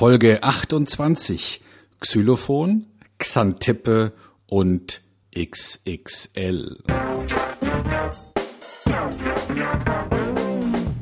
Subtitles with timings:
[0.00, 1.60] Folge 28.
[2.00, 2.86] Xylophon,
[3.18, 4.14] Xantippe
[4.46, 5.02] und
[5.36, 6.78] XXL.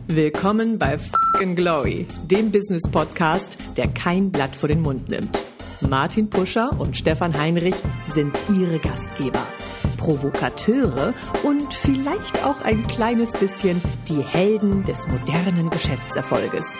[0.08, 5.44] Willkommen bei Fucking Glory, dem Business Podcast, der kein Blatt vor den Mund nimmt.
[5.80, 9.46] Martin Puscher und Stefan Heinrich sind ihre Gastgeber.
[9.96, 16.76] Provokateure und vielleicht auch ein kleines bisschen die Helden des modernen Geschäftserfolges.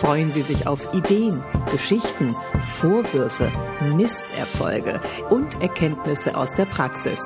[0.00, 1.42] Freuen Sie sich auf Ideen,
[1.72, 2.32] Geschichten,
[2.78, 3.50] Vorwürfe,
[3.96, 7.18] Misserfolge und Erkenntnisse aus der Praxis.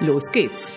[0.00, 0.70] Los geht's!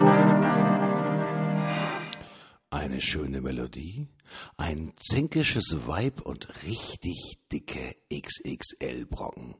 [2.70, 4.08] Eine schöne Melodie,
[4.56, 9.56] ein zänkisches Weib und richtig dicke XXL-Brocken.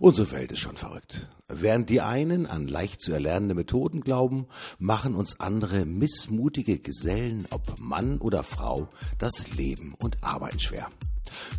[0.00, 1.28] Unsere Welt ist schon verrückt.
[1.46, 4.46] Während die einen an leicht zu erlernende Methoden glauben,
[4.78, 10.88] machen uns andere missmutige Gesellen, ob Mann oder Frau, das Leben und Arbeiten schwer.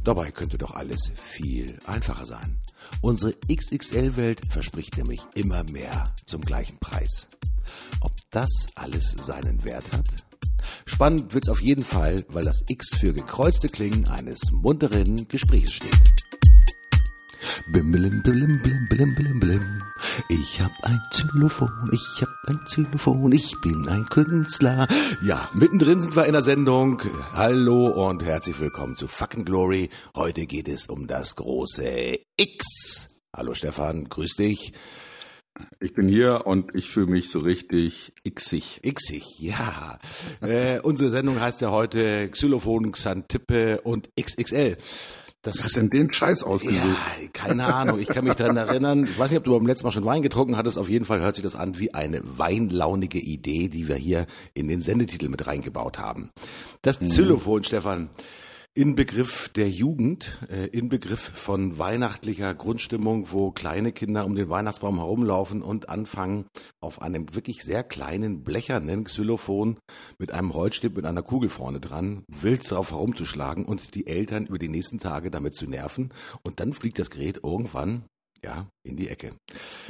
[0.04, 2.60] Dabei könnte doch alles viel einfacher sein.
[3.02, 7.30] Unsere XXL-Welt verspricht nämlich immer mehr zum gleichen Preis.
[8.02, 10.08] Ob das alles seinen Wert hat?
[10.86, 16.21] Spannend wird's auf jeden Fall, weil das X für gekreuzte Klingen eines munteren Gesprächs steht.
[17.68, 19.84] Bim, blim, blim, blim, blim, blim, blim.
[20.30, 24.88] Ich hab ein Xylophon, ich hab ein Xylophon, ich bin ein Künstler.
[25.24, 27.02] Ja, mittendrin sind wir in der Sendung.
[27.34, 29.90] Hallo und herzlich willkommen zu Fucking Glory.
[30.16, 33.22] Heute geht es um das große X.
[33.36, 34.74] Hallo Stefan, grüß dich.
[35.80, 38.82] Ich bin hier und ich fühle mich so richtig xig.
[38.84, 40.00] Xig, ja.
[40.42, 44.78] äh, unsere Sendung heißt ja heute Xylophon, Xantippe und XXL.
[45.44, 46.86] Das hast denn den Scheiß ausgesucht?
[46.86, 48.00] Ja, keine Ahnung.
[48.00, 49.06] Ich kann mich daran erinnern.
[49.06, 50.78] Ich weiß nicht, ob du beim letzten Mal schon Wein getrunken hattest.
[50.78, 54.68] Auf jeden Fall hört sich das an wie eine weinlaunige Idee, die wir hier in
[54.68, 56.30] den Sendetitel mit reingebaut haben.
[56.84, 57.08] Das mhm.
[57.08, 58.10] Xylophon, Stefan.
[58.74, 65.62] Inbegriff der Jugend, äh, Inbegriff von weihnachtlicher Grundstimmung, wo kleine Kinder um den Weihnachtsbaum herumlaufen
[65.62, 66.46] und anfangen,
[66.80, 69.78] auf einem wirklich sehr kleinen blechernen Xylophon
[70.20, 74.58] mit einem Holzstift mit einer Kugel vorne dran wild drauf herumzuschlagen und die Eltern über
[74.58, 76.14] die nächsten Tage damit zu nerven.
[76.42, 78.06] Und dann fliegt das Gerät irgendwann
[78.44, 79.34] ja, in die Ecke.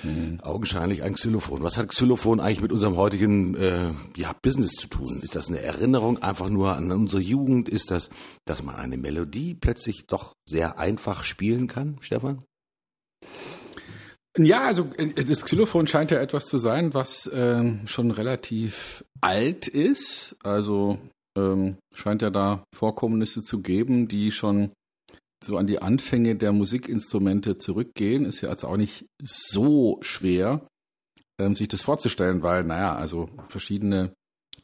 [0.03, 0.39] Mhm.
[0.41, 1.63] Augenscheinlich ein Xylophon.
[1.63, 5.21] Was hat Xylophon eigentlich mit unserem heutigen äh, ja, Business zu tun?
[5.21, 7.69] Ist das eine Erinnerung einfach nur an unsere Jugend?
[7.69, 8.09] Ist das,
[8.45, 12.43] dass man eine Melodie plötzlich doch sehr einfach spielen kann, Stefan?
[14.37, 19.67] Ja, also äh, das Xylophon scheint ja etwas zu sein, was ähm, schon relativ alt
[19.67, 20.35] ist.
[20.43, 20.99] Also
[21.37, 24.71] ähm, scheint ja da Vorkommnisse zu geben, die schon
[25.43, 30.67] so an die Anfänge der Musikinstrumente zurückgehen, ist ja jetzt auch nicht so schwer,
[31.39, 34.13] ähm, sich das vorzustellen, weil, naja, also verschiedene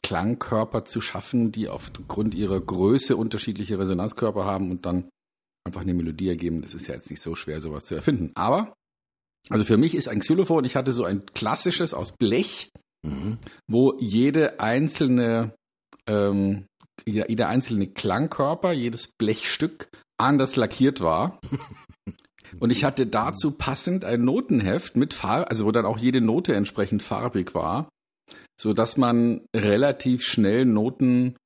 [0.02, 5.08] Klangkörper zu schaffen, die aufgrund ihrer Größe unterschiedliche Resonanzkörper haben und dann
[5.66, 8.30] einfach eine Melodie ergeben, das ist ja jetzt nicht so schwer, sowas zu erfinden.
[8.34, 8.74] Aber,
[9.50, 12.70] also für mich ist ein Xylophon, ich hatte so ein klassisches aus Blech,
[13.04, 13.38] mhm.
[13.66, 15.54] wo jede einzelne,
[16.06, 16.66] ähm,
[17.04, 19.88] jeder einzelne Klangkörper, jedes Blechstück
[20.18, 21.38] anders lackiert war.
[22.60, 26.54] Und ich hatte dazu passend ein Notenheft mit Farbe, also wo dann auch jede Note
[26.54, 27.88] entsprechend farbig war,
[28.58, 31.36] so dass man relativ schnell Noten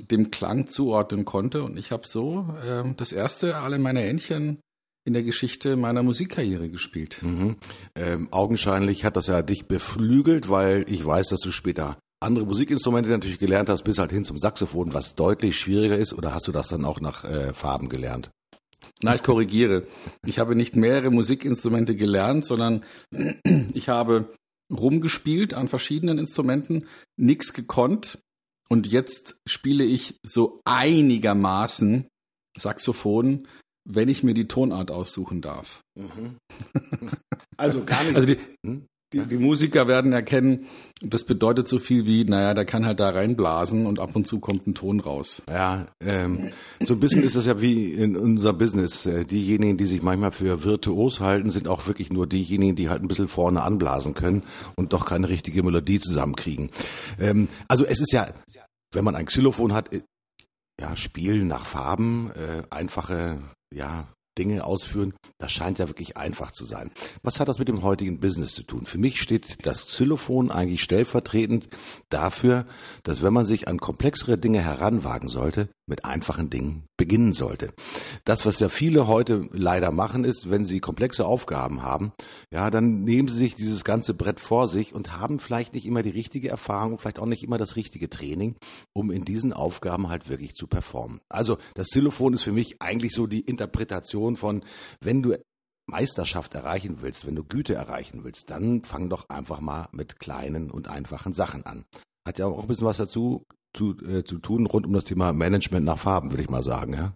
[0.00, 1.62] dem Klang zuordnen konnte.
[1.62, 4.60] Und ich habe so äh, das erste alle meine Entchen
[5.06, 7.22] in der Geschichte meiner Musikkarriere gespielt.
[7.22, 7.56] Mhm.
[7.94, 13.10] Ähm, augenscheinlich hat das ja dich beflügelt, weil ich weiß, dass du später andere Musikinstrumente
[13.10, 16.52] natürlich gelernt hast, bis halt hin zum Saxophon, was deutlich schwieriger ist, oder hast du
[16.52, 18.30] das dann auch nach äh, Farben gelernt?
[19.02, 19.86] Na, ich korrigiere.
[20.26, 22.84] Ich habe nicht mehrere Musikinstrumente gelernt, sondern
[23.74, 24.32] ich habe
[24.70, 26.86] rumgespielt an verschiedenen Instrumenten,
[27.16, 28.18] nix gekonnt
[28.68, 32.06] und jetzt spiele ich so einigermaßen
[32.56, 33.48] Saxophon,
[33.84, 35.82] wenn ich mir die Tonart aussuchen darf.
[35.96, 36.36] Mhm.
[37.56, 38.16] Also gar nicht.
[38.16, 38.86] Also die, hm?
[39.12, 40.66] Die, die Musiker werden erkennen,
[41.02, 44.38] das bedeutet so viel wie, naja, der kann halt da reinblasen und ab und zu
[44.38, 45.42] kommt ein Ton raus.
[45.48, 49.06] Ja, ähm, so ein bisschen ist das ja wie in unserem Business.
[49.06, 53.02] Äh, diejenigen, die sich manchmal für virtuos halten, sind auch wirklich nur diejenigen, die halt
[53.02, 54.44] ein bisschen vorne anblasen können
[54.76, 56.70] und doch keine richtige Melodie zusammenkriegen.
[57.18, 58.28] Ähm, also es ist ja,
[58.92, 60.02] wenn man ein Xylophon hat, äh,
[60.80, 63.38] ja, Spielen nach Farben, äh, einfache,
[63.74, 64.06] ja,
[64.40, 66.90] Dinge ausführen, das scheint ja wirklich einfach zu sein.
[67.22, 68.86] Was hat das mit dem heutigen Business zu tun?
[68.86, 71.68] Für mich steht das Xylophon eigentlich stellvertretend
[72.08, 72.64] dafür,
[73.02, 77.74] dass wenn man sich an komplexere Dinge heranwagen sollte, mit einfachen Dingen beginnen sollte.
[78.24, 82.12] Das, was ja viele heute leider machen, ist, wenn sie komplexe Aufgaben haben,
[82.50, 86.02] ja, dann nehmen sie sich dieses ganze Brett vor sich und haben vielleicht nicht immer
[86.02, 88.56] die richtige Erfahrung, vielleicht auch nicht immer das richtige Training,
[88.94, 91.20] um in diesen Aufgaben halt wirklich zu performen.
[91.28, 94.64] Also das Xylophon ist für mich eigentlich so die Interpretation von,
[95.00, 95.34] wenn du
[95.90, 100.70] Meisterschaft erreichen willst, wenn du Güte erreichen willst, dann fang doch einfach mal mit kleinen
[100.70, 101.84] und einfachen Sachen an.
[102.26, 105.32] Hat ja auch ein bisschen was dazu zu, äh, zu tun rund um das Thema
[105.32, 107.14] Management nach Farben, würde ich mal sagen, ja.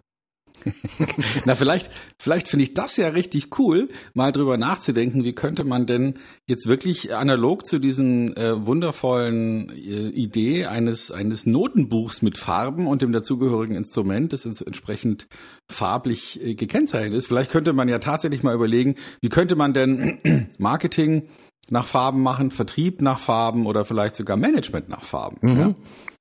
[1.44, 5.86] Na, vielleicht, vielleicht finde ich das ja richtig cool, mal drüber nachzudenken, wie könnte man
[5.86, 6.14] denn
[6.48, 13.02] jetzt wirklich analog zu diesen äh, wundervollen äh, Idee eines, eines Notenbuchs mit Farben und
[13.02, 15.26] dem dazugehörigen Instrument, das entsprechend
[15.70, 20.48] farblich äh, gekennzeichnet ist, vielleicht könnte man ja tatsächlich mal überlegen, wie könnte man denn
[20.58, 21.28] Marketing
[21.70, 25.38] nach Farben machen, Vertrieb nach Farben oder vielleicht sogar Management nach Farben.
[25.40, 25.58] Mhm.
[25.58, 25.74] Ja?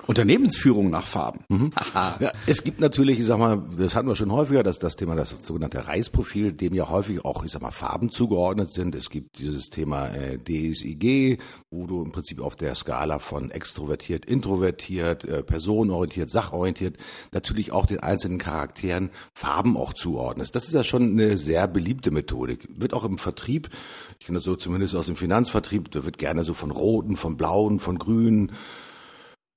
[0.05, 1.41] Unternehmensführung nach Farben.
[1.47, 1.69] Mhm.
[2.19, 5.15] ja, es gibt natürlich, ich sag mal, das hatten wir schon häufiger, dass das Thema,
[5.15, 8.95] das sogenannte Reisprofil, dem ja häufig auch, ich sag mal, Farben zugeordnet sind.
[8.95, 14.25] Es gibt dieses Thema äh, DSIG, wo du im Prinzip auf der Skala von extrovertiert,
[14.25, 16.97] introvertiert, äh, personenorientiert, sachorientiert,
[17.31, 20.55] natürlich auch den einzelnen Charakteren Farben auch zuordnest.
[20.55, 22.67] Das ist ja schon eine sehr beliebte Methodik.
[22.69, 23.69] Wird auch im Vertrieb,
[24.19, 27.37] ich kenne das so zumindest aus dem Finanzvertrieb, da wird gerne so von roten, von
[27.37, 28.51] blauen, von grünen,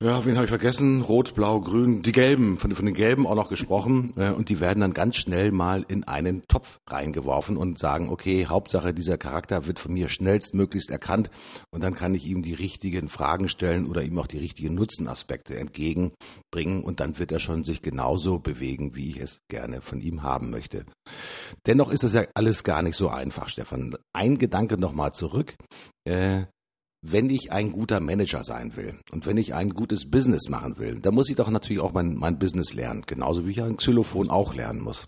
[0.03, 1.01] ja, wen habe ich vergessen?
[1.01, 4.13] Rot, Blau, Grün, die Gelben, von, von den Gelben auch noch gesprochen.
[4.17, 8.45] Äh, und die werden dann ganz schnell mal in einen Topf reingeworfen und sagen, okay,
[8.47, 11.31] Hauptsache dieser Charakter wird von mir schnellstmöglichst erkannt
[11.71, 15.59] und dann kann ich ihm die richtigen Fragen stellen oder ihm auch die richtigen Nutzenaspekte
[15.59, 20.23] entgegenbringen und dann wird er schon sich genauso bewegen, wie ich es gerne von ihm
[20.23, 20.85] haben möchte.
[21.67, 23.97] Dennoch ist das ja alles gar nicht so einfach, Stefan.
[24.13, 25.57] Ein Gedanke nochmal zurück.
[26.05, 26.45] Äh,
[27.13, 30.99] wenn ich ein guter Manager sein will und wenn ich ein gutes Business machen will,
[31.01, 34.31] dann muss ich doch natürlich auch mein, mein Business lernen, genauso wie ich ein Xylophon
[34.31, 35.07] auch lernen muss.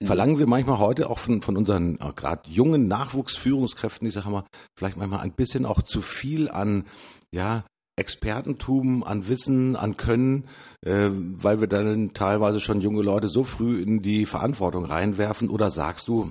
[0.00, 0.06] Mhm.
[0.06, 4.44] Verlangen wir manchmal heute auch von, von unseren äh, gerade jungen Nachwuchsführungskräften, ich sage mal,
[4.76, 6.84] vielleicht manchmal ein bisschen auch zu viel an,
[7.32, 7.64] ja,
[7.96, 10.48] Expertentum, an Wissen, an Können,
[10.84, 15.48] äh, weil wir dann teilweise schon junge Leute so früh in die Verantwortung reinwerfen?
[15.48, 16.28] Oder sagst du,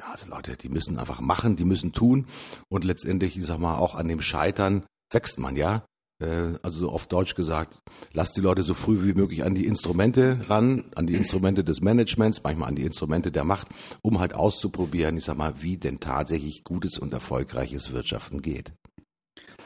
[0.00, 2.26] nee, also Leute, die müssen einfach machen, die müssen tun
[2.68, 5.84] und letztendlich, ich sag mal, auch an dem Scheitern wächst man ja.
[6.22, 7.80] Äh, also auf Deutsch gesagt,
[8.12, 11.80] lasst die Leute so früh wie möglich an die Instrumente ran, an die Instrumente des
[11.80, 13.68] Managements, manchmal an die Instrumente der Macht,
[14.02, 18.72] um halt auszuprobieren, ich sag mal, wie denn tatsächlich gutes und erfolgreiches Wirtschaften geht.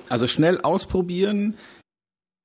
[0.08, 1.56] Also schnell ausprobieren,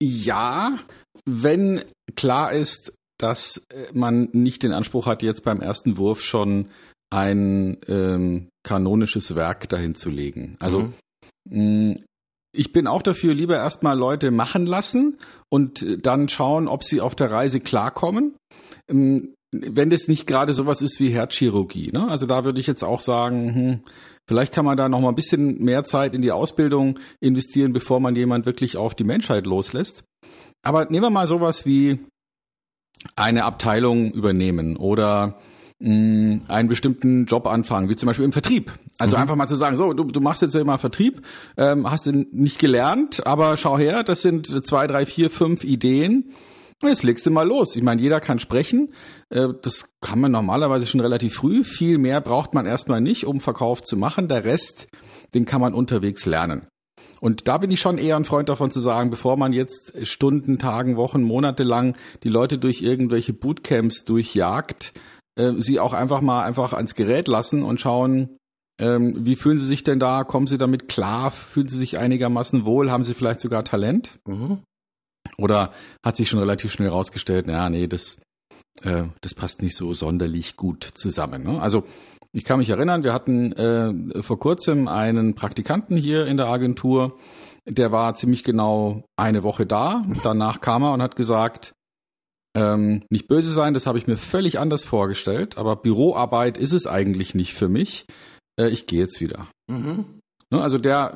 [0.01, 0.79] ja,
[1.25, 1.83] wenn
[2.15, 6.71] klar ist, dass äh, man nicht den Anspruch hat, jetzt beim ersten Wurf schon
[7.11, 10.55] ein ähm, kanonisches Werk dahin zu legen.
[10.59, 10.91] Also
[11.49, 11.89] mhm.
[11.91, 11.95] mh,
[12.51, 15.17] ich bin auch dafür, lieber erstmal Leute machen lassen
[15.49, 18.35] und dann schauen, ob sie auf der Reise klarkommen.
[18.89, 21.89] Ähm, wenn das nicht gerade sowas ist wie Herzchirurgie.
[21.91, 22.07] Ne?
[22.07, 23.79] Also da würde ich jetzt auch sagen, hm,
[24.27, 27.99] vielleicht kann man da noch mal ein bisschen mehr Zeit in die Ausbildung investieren, bevor
[27.99, 30.03] man jemand wirklich auf die Menschheit loslässt.
[30.61, 31.99] Aber nehmen wir mal sowas wie
[33.15, 35.39] eine Abteilung übernehmen oder
[35.79, 38.71] mh, einen bestimmten Job anfangen, wie zum Beispiel im Vertrieb.
[38.97, 39.23] Also mhm.
[39.23, 41.21] einfach mal zu sagen, so, du, du machst jetzt immer Vertrieb,
[41.57, 46.31] ähm, hast du nicht gelernt, aber schau her, das sind zwei, drei, vier, fünf Ideen.
[46.81, 47.75] Und jetzt legst du mal los.
[47.75, 48.93] Ich meine, jeder kann sprechen.
[49.29, 51.65] Äh, das kann man normalerweise schon relativ früh.
[51.65, 54.29] Viel mehr braucht man erstmal nicht, um Verkauf zu machen.
[54.29, 54.87] Der Rest,
[55.33, 56.67] den kann man unterwegs lernen.
[57.19, 60.57] Und da bin ich schon eher ein Freund davon zu sagen, bevor man jetzt Stunden,
[60.57, 64.93] Tagen, Wochen, Monate lang die Leute durch irgendwelche Bootcamps durchjagt,
[65.39, 68.37] äh, sie auch einfach mal einfach ans Gerät lassen und schauen,
[68.79, 70.23] ähm, wie fühlen sie sich denn da?
[70.23, 71.31] Kommen sie damit klar?
[71.31, 72.91] Fühlen sie sich einigermaßen wohl?
[72.91, 74.19] Haben sie vielleicht sogar Talent?
[74.27, 74.59] Mhm.
[75.37, 75.71] Oder
[76.03, 78.21] hat sich schon relativ schnell rausgestellt, ja, nee, das,
[78.83, 81.43] äh, das passt nicht so sonderlich gut zusammen.
[81.43, 81.61] Ne?
[81.61, 81.83] Also
[82.31, 87.17] ich kann mich erinnern, wir hatten äh, vor kurzem einen Praktikanten hier in der Agentur,
[87.65, 90.05] der war ziemlich genau eine Woche da.
[90.23, 91.73] Danach kam er und hat gesagt,
[92.59, 96.87] ähm, nicht böse sein, das habe ich mir völlig anders vorgestellt, aber Büroarbeit ist es
[96.87, 98.05] eigentlich nicht für mich.
[98.59, 99.47] Äh, ich gehe jetzt wieder.
[99.71, 100.05] Mhm.
[100.51, 101.15] Ne, also der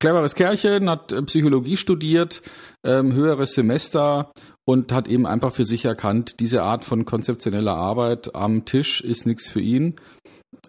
[0.00, 2.42] cleveres Kerlchen hat äh, Psychologie studiert,
[2.84, 4.32] ähm, höheres Semester
[4.66, 9.24] und hat eben einfach für sich erkannt, diese Art von konzeptioneller Arbeit am Tisch ist
[9.24, 9.96] nichts für ihn.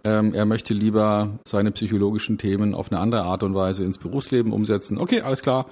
[0.05, 4.53] Ähm, er möchte lieber seine psychologischen Themen auf eine andere Art und Weise ins Berufsleben
[4.53, 4.97] umsetzen.
[4.97, 5.65] Okay, alles klar,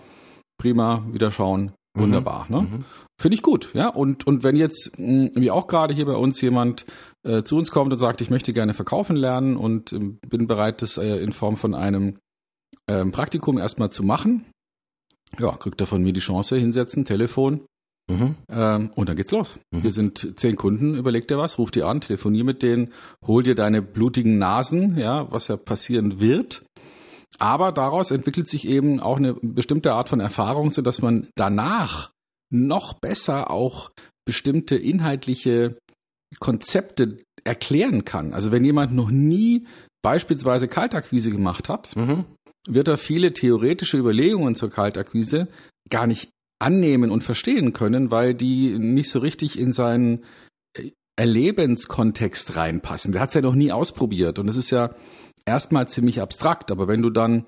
[0.57, 2.01] prima, wieder schauen, mhm.
[2.01, 2.45] wunderbar.
[2.49, 2.55] Mhm.
[2.55, 2.61] Ne?
[2.61, 2.85] Mhm.
[3.21, 3.87] Finde ich gut, ja.
[3.87, 6.85] Und, und wenn jetzt, hm, wie auch gerade hier bei uns, jemand
[7.23, 10.81] äh, zu uns kommt und sagt, ich möchte gerne verkaufen lernen und äh, bin bereit,
[10.81, 12.15] das äh, in Form von einem
[12.87, 14.45] ähm, Praktikum erstmal zu machen,
[15.39, 17.65] ja, kriegt er von mir die Chance, hinsetzen, Telefon,
[18.09, 18.35] Mhm.
[18.49, 19.59] Ähm, und dann geht's los.
[19.71, 19.83] Mhm.
[19.83, 22.91] Wir sind zehn Kunden, überleg dir was, ruf dir an, telefonier mit denen,
[23.25, 26.65] hol dir deine blutigen Nasen, ja, was ja passieren wird.
[27.39, 32.10] Aber daraus entwickelt sich eben auch eine bestimmte Art von Erfahrung, so dass man danach
[32.51, 33.91] noch besser auch
[34.25, 35.77] bestimmte inhaltliche
[36.39, 38.33] Konzepte erklären kann.
[38.33, 39.67] Also wenn jemand noch nie
[40.01, 42.25] beispielsweise Kaltakquise gemacht hat, mhm.
[42.67, 45.47] wird er viele theoretische Überlegungen zur Kaltakquise
[45.89, 46.29] gar nicht
[46.59, 50.23] annehmen und verstehen können, weil die nicht so richtig in seinen
[50.77, 53.11] äh, Erlebenskontext reinpassen.
[53.11, 54.95] Der hat es ja noch nie ausprobiert und es ist ja
[55.45, 57.47] erstmal ziemlich abstrakt, aber wenn du dann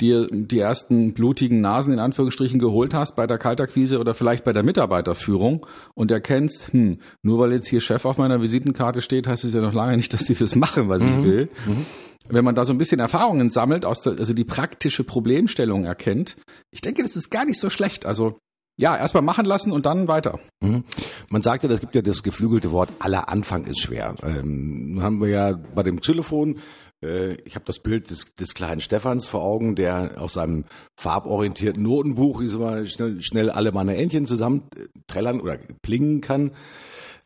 [0.00, 4.52] dir die ersten blutigen Nasen in Anführungsstrichen geholt hast bei der Kaltakquise oder vielleicht bei
[4.52, 9.44] der Mitarbeiterführung und erkennst, hm, nur weil jetzt hier Chef auf meiner Visitenkarte steht, heißt
[9.44, 11.08] es ja noch lange nicht, dass sie das machen, was mhm.
[11.08, 11.48] ich will.
[11.66, 11.86] Mhm.
[12.28, 16.36] Wenn man da so ein bisschen Erfahrungen sammelt, aus der, also die praktische Problemstellung erkennt,
[16.70, 18.04] ich denke, das ist gar nicht so schlecht.
[18.06, 18.38] Also
[18.80, 20.38] ja, erstmal machen lassen und dann weiter.
[20.60, 20.84] Mhm.
[21.30, 24.14] Man sagt ja, es gibt ja das geflügelte Wort, aller Anfang ist schwer.
[24.22, 26.60] Ähm, haben wir ja bei dem Xylophon, äh,
[27.00, 30.64] ich habe das Bild des, des, kleinen Stephans vor Augen, der auf seinem
[30.98, 32.42] farborientierten Notenbuch
[32.86, 36.50] schnell, schnell alle meine Entchen zusammen äh, oder plingen kann.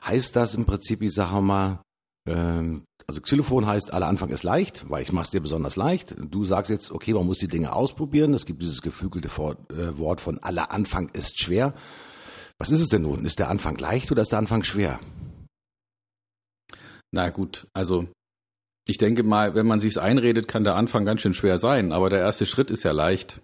[0.04, 1.80] Heißt das im Prinzip, ich sage mal,
[2.28, 6.14] ähm, also Xylophon heißt, aller Anfang ist leicht, weil ich mache es dir besonders leicht.
[6.18, 8.34] Du sagst jetzt, okay, man muss die Dinge ausprobieren.
[8.34, 11.74] Es gibt dieses geflügelte äh, Wort von aller Anfang ist schwer.
[12.58, 13.24] Was ist es denn nun?
[13.24, 15.00] Ist der Anfang leicht oder ist der Anfang schwer?
[17.10, 18.06] Na gut, also
[18.86, 22.10] ich denke mal, wenn man sich's einredet, kann der Anfang ganz schön schwer sein, aber
[22.10, 23.40] der erste Schritt ist ja leicht.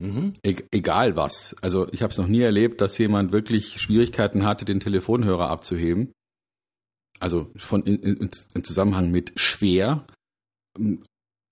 [0.00, 0.34] Mhm.
[0.44, 1.54] E egal was.
[1.62, 6.12] Also ich habe es noch nie erlebt, dass jemand wirklich Schwierigkeiten hatte, den Telefonhörer abzuheben
[7.22, 10.04] also von in, in, in Zusammenhang mit schwer.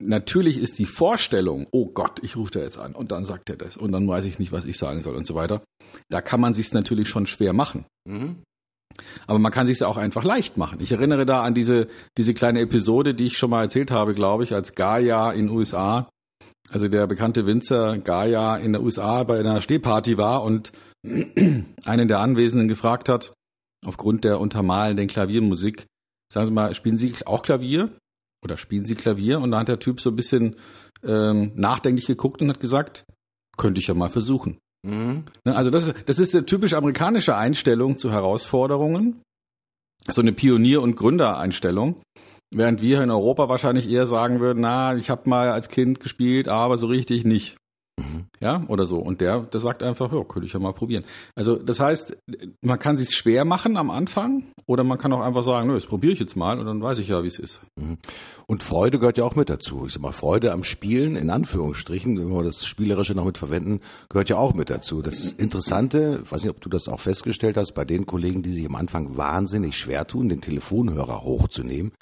[0.03, 3.57] Natürlich ist die Vorstellung, oh Gott, ich rufe da jetzt an und dann sagt er
[3.57, 5.63] das und dann weiß ich nicht, was ich sagen soll und so weiter.
[6.09, 7.85] Da kann man sich natürlich schon schwer machen.
[8.05, 8.43] Mhm.
[9.27, 10.79] Aber man kann sich auch einfach leicht machen.
[10.81, 14.45] Ich erinnere da an diese, diese kleine Episode, die ich schon mal erzählt habe, glaube
[14.45, 16.09] ich, als Gaia in USA,
[16.71, 20.73] also der bekannte Winzer Gaia in der USA bei einer Stehparty war und
[21.85, 23.33] einen der Anwesenden gefragt hat,
[23.85, 25.87] aufgrund der untermalenden Klaviermusik.
[26.33, 27.91] Sagen Sie mal, spielen Sie auch Klavier?
[28.45, 29.41] Oder spielen Sie Klavier?
[29.41, 30.57] Und da hat der Typ so ein bisschen
[31.03, 33.05] ähm, nachdenklich geguckt und hat gesagt,
[33.57, 34.59] könnte ich ja mal versuchen.
[34.87, 35.25] Mhm.
[35.45, 39.23] Ne, also das, das ist eine typisch amerikanische Einstellung zu Herausforderungen.
[40.09, 42.01] So eine Pionier- und Gründereinstellung.
[42.53, 46.49] Während wir in Europa wahrscheinlich eher sagen würden, na, ich habe mal als Kind gespielt,
[46.49, 47.57] aber so richtig nicht.
[48.01, 48.25] Mhm.
[48.41, 48.99] Ja, oder so.
[48.99, 51.05] Und der, der sagt einfach, ja, könnte ich ja mal probieren.
[51.35, 52.17] Also das heißt,
[52.63, 55.87] man kann sich schwer machen am Anfang oder man kann auch einfach sagen, nö, das
[55.87, 57.61] probiere ich jetzt mal und dann weiß ich ja, wie es ist.
[57.77, 57.99] Mhm.
[58.47, 59.85] Und Freude gehört ja auch mit dazu.
[59.87, 63.81] Ich sag mal, Freude am Spielen, in Anführungsstrichen, wenn wir das Spielerische noch mit verwenden,
[64.09, 65.03] gehört ja auch mit dazu.
[65.03, 68.53] Das Interessante, ich weiß nicht, ob du das auch festgestellt hast, bei den Kollegen, die
[68.53, 71.93] sich am Anfang wahnsinnig schwer tun, den Telefonhörer hochzunehmen,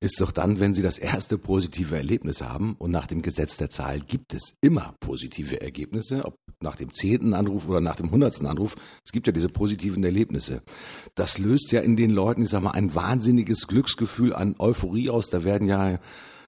[0.00, 3.70] ist doch dann, wenn Sie das erste positive Erlebnis haben und nach dem Gesetz der
[3.70, 8.46] Zahl gibt es immer positive Ergebnisse, ob nach dem zehnten Anruf oder nach dem hundertsten
[8.46, 10.62] Anruf, es gibt ja diese positiven Erlebnisse.
[11.14, 15.30] Das löst ja in den Leuten, ich sag mal, ein wahnsinniges Glücksgefühl an Euphorie aus.
[15.30, 15.98] Da werden ja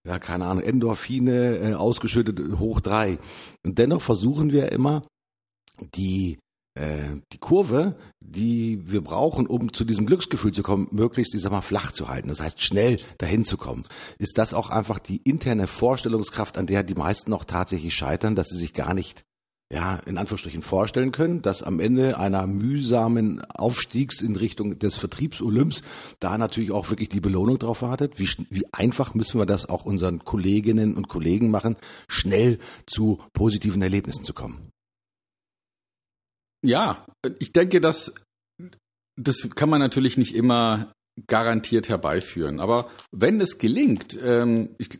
[0.06, 3.18] ja, keine Ahnung, Endorphine äh, ausgeschüttet hoch drei.
[3.64, 5.02] Und dennoch versuchen wir immer,
[5.96, 6.38] die
[6.76, 11.52] äh, die Kurve, die wir brauchen, um zu diesem Glücksgefühl zu kommen, möglichst, ich sag
[11.52, 12.28] mal, flach zu halten.
[12.28, 13.84] Das heißt, schnell dahin zu kommen.
[14.18, 18.48] Ist das auch einfach die interne Vorstellungskraft, an der die meisten auch tatsächlich scheitern, dass
[18.48, 19.24] sie sich gar nicht
[19.72, 25.82] ja, in Anführungsstrichen vorstellen können, dass am Ende einer mühsamen Aufstiegs in Richtung des Vertriebsolymps
[26.20, 28.20] da natürlich auch wirklich die Belohnung drauf wartet.
[28.20, 33.82] Wie, wie einfach müssen wir das auch unseren Kolleginnen und Kollegen machen, schnell zu positiven
[33.82, 34.70] Erlebnissen zu kommen?
[36.66, 37.06] Ja,
[37.38, 38.12] ich denke, dass
[39.16, 40.92] das kann man natürlich nicht immer
[41.26, 42.60] garantiert herbeiführen.
[42.60, 44.90] Aber wenn es gelingt, ähm, ich,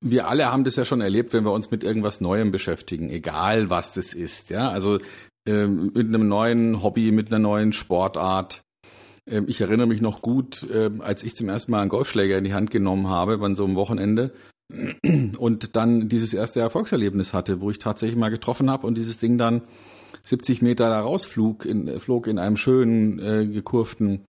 [0.00, 3.68] wir alle haben das ja schon erlebt, wenn wir uns mit irgendwas Neuem beschäftigen, egal
[3.68, 4.50] was das ist.
[4.50, 4.98] Ja, also
[5.46, 8.62] ähm, mit einem neuen Hobby, mit einer neuen Sportart.
[9.28, 12.44] Ähm, ich erinnere mich noch gut, ähm, als ich zum ersten Mal einen Golfschläger in
[12.44, 14.32] die Hand genommen habe, an so einem Wochenende
[15.38, 19.36] und dann dieses erste Erfolgserlebnis hatte, wo ich tatsächlich mal getroffen habe und dieses Ding
[19.36, 19.62] dann
[20.28, 24.24] 70 Meter da rausflog in, flog in einem schönen, äh, gekurften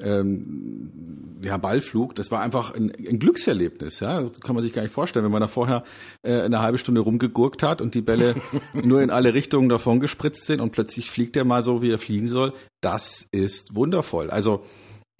[0.00, 2.14] ähm, ja, Ballflug.
[2.14, 4.00] Das war einfach ein, ein Glückserlebnis.
[4.00, 5.84] Ja, das kann man sich gar nicht vorstellen, wenn man da vorher
[6.22, 8.34] äh, eine halbe Stunde rumgegurkt hat und die Bälle
[8.72, 11.98] nur in alle Richtungen davon gespritzt sind und plötzlich fliegt er mal so, wie er
[11.98, 12.54] fliegen soll.
[12.80, 14.30] Das ist wundervoll.
[14.30, 14.64] Also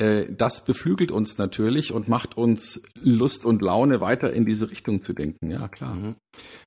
[0.02, 5.02] äh, das beflügelt uns natürlich und macht uns Lust und Laune, weiter in diese Richtung
[5.02, 5.50] zu denken.
[5.50, 5.94] Ja, klar.
[5.94, 6.16] Mhm.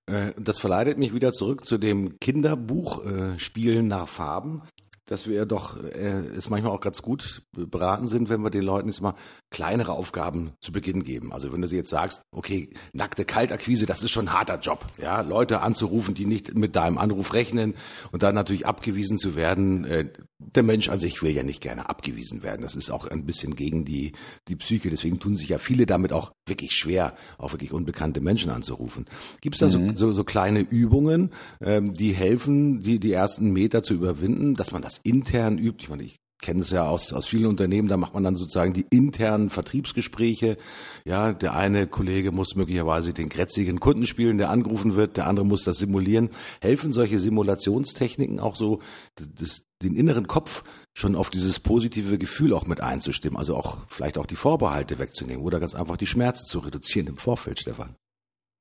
[0.06, 4.62] Äh, das verleitet mich wieder zurück zu dem Kinderbuch äh, Spielen nach Farben.
[5.08, 9.02] dass wir doch es manchmal auch ganz gut beraten sind, wenn wir den Leuten jetzt
[9.02, 9.14] mal
[9.56, 11.32] kleinere Aufgaben zu Beginn geben.
[11.32, 14.86] Also wenn du sie jetzt sagst, okay, nackte Kaltakquise, das ist schon ein harter Job,
[15.02, 17.74] ja, Leute anzurufen, die nicht mit deinem Anruf rechnen
[18.12, 19.86] und dann natürlich abgewiesen zu werden.
[19.86, 20.10] Äh,
[20.40, 22.64] der Mensch an sich will ja nicht gerne abgewiesen werden.
[22.64, 24.12] Das ist auch ein bisschen gegen die
[24.50, 24.90] die Psyche.
[24.90, 29.06] Deswegen tun sich ja viele damit auch wirklich schwer, auch wirklich unbekannte Menschen anzurufen.
[29.40, 29.96] Gibt es da mhm.
[29.96, 31.32] so, so, so kleine Übungen,
[31.62, 35.82] ähm, die helfen, die die ersten Meter zu überwinden, dass man das intern übt?
[35.82, 38.74] Ich meine, ich kenne es ja aus, aus vielen Unternehmen, da macht man dann sozusagen
[38.74, 40.58] die internen Vertriebsgespräche.
[41.06, 45.46] Ja, der eine Kollege muss möglicherweise den grätzigen Kunden spielen, der angerufen wird, der andere
[45.46, 46.30] muss das simulieren.
[46.62, 48.80] Helfen solche Simulationstechniken auch so,
[49.16, 50.64] das, den inneren Kopf
[50.94, 55.44] schon auf dieses positive Gefühl auch mit einzustimmen, also auch vielleicht auch die Vorbehalte wegzunehmen
[55.44, 57.96] oder ganz einfach die Schmerzen zu reduzieren im Vorfeld, Stefan.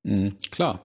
[0.03, 0.83] Mhm, klar.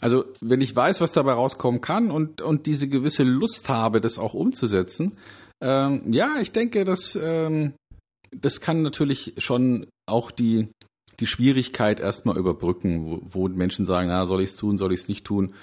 [0.00, 4.18] Also wenn ich weiß, was dabei rauskommen kann und, und diese gewisse Lust habe, das
[4.18, 5.16] auch umzusetzen,
[5.60, 7.74] ähm, ja, ich denke, dass ähm,
[8.30, 10.68] das kann natürlich schon auch die,
[11.20, 15.00] die Schwierigkeit erstmal überbrücken, wo, wo Menschen sagen, na, soll ich es tun, soll ich
[15.00, 15.54] es nicht tun.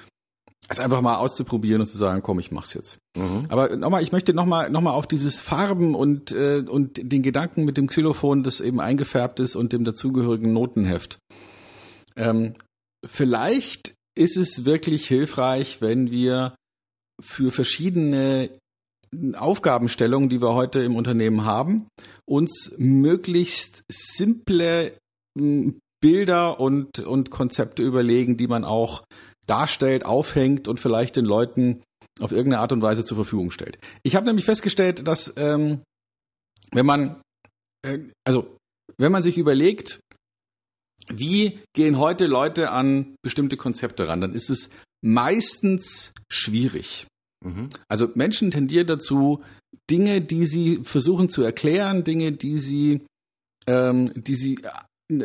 [0.68, 2.98] Es einfach mal auszuprobieren und zu sagen, komm, ich mach's jetzt.
[3.16, 3.46] Mhm.
[3.50, 7.66] Aber nochmal, ich möchte nochmal noch mal auf dieses Farben und, äh, und den Gedanken
[7.66, 11.20] mit dem Xylophon, das eben eingefärbt ist und dem dazugehörigen Notenheft.
[12.16, 12.56] Ähm,
[13.06, 16.56] vielleicht ist es wirklich hilfreich, wenn wir
[17.22, 18.50] für verschiedene
[19.36, 21.88] Aufgabenstellungen, die wir heute im Unternehmen haben,
[22.26, 24.98] uns möglichst simple
[25.38, 29.06] hm, Bilder und, und Konzepte überlegen, die man auch
[29.48, 31.84] darstellt, aufhängt und vielleicht den Leuten
[32.20, 33.80] auf irgendeine Art und Weise zur Verfügung stellt.
[34.04, 35.82] Ich habe nämlich festgestellt, dass ähm,
[36.72, 37.22] wenn man
[37.86, 38.56] äh, also
[38.98, 40.00] wenn man sich überlegt,
[41.08, 44.70] wie gehen heute Leute an bestimmte Konzepte ran, dann ist es
[45.02, 47.08] meistens schwierig.
[47.44, 47.70] Mhm.
[47.88, 49.44] Also Menschen tendieren dazu,
[49.90, 53.06] Dinge, die sie versuchen zu erklären, Dinge, die sie,
[53.68, 54.60] ähm, die sie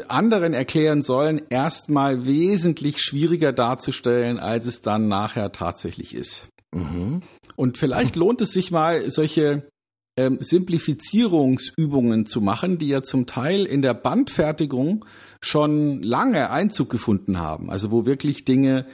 [0.08, 6.48] anderen erklären sollen, erstmal wesentlich schwieriger darzustellen, als es dann nachher tatsächlich ist.
[6.74, 7.20] Mhm.
[7.56, 9.68] Und vielleicht lohnt es sich mal, solche
[10.16, 15.04] ähm, Simplifizierungsübungen zu machen, die ja zum Teil in der Bandfertigung
[15.42, 17.70] schon lange Einzug gefunden haben.
[17.70, 18.86] Also wo wirklich Dinge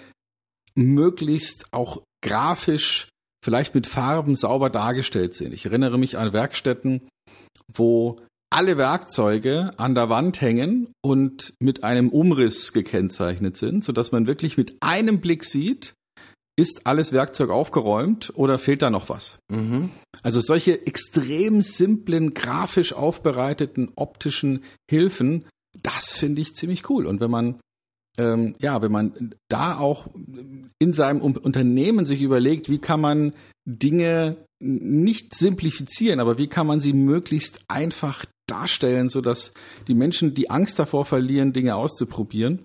[0.75, 3.09] möglichst auch grafisch,
[3.43, 5.55] vielleicht mit Farben sauber dargestellt sind.
[5.55, 7.09] Ich erinnere mich an Werkstätten,
[7.73, 14.27] wo alle Werkzeuge an der Wand hängen und mit einem Umriss gekennzeichnet sind, sodass man
[14.27, 15.95] wirklich mit einem Blick sieht,
[16.59, 19.39] ist alles Werkzeug aufgeräumt oder fehlt da noch was?
[19.49, 19.91] Mhm.
[20.23, 25.45] Also solche extrem simplen, grafisch aufbereiteten optischen Hilfen,
[25.83, 27.07] das finde ich ziemlich cool.
[27.07, 27.61] Und wenn man
[28.19, 30.09] ähm, ja, wenn man da auch
[30.79, 33.33] in seinem Unternehmen sich überlegt, wie kann man
[33.67, 39.53] Dinge nicht simplifizieren, aber wie kann man sie möglichst einfach darstellen, sodass
[39.87, 42.65] die Menschen die Angst davor verlieren, Dinge auszuprobieren,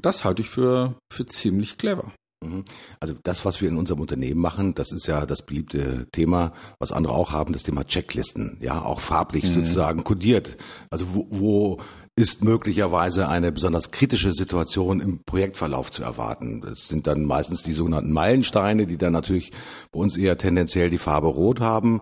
[0.00, 2.12] das halte ich für, für ziemlich clever.
[2.42, 2.64] Mhm.
[3.00, 6.92] Also das, was wir in unserem Unternehmen machen, das ist ja das beliebte Thema, was
[6.92, 9.54] andere auch haben, das Thema Checklisten, ja, auch farblich mhm.
[9.54, 10.56] sozusagen kodiert.
[10.90, 11.78] Also wo, wo
[12.18, 16.60] ist möglicherweise eine besonders kritische Situation im Projektverlauf zu erwarten.
[16.62, 19.52] Das sind dann meistens die sogenannten Meilensteine, die dann natürlich
[19.92, 22.00] bei uns eher tendenziell die Farbe rot haben.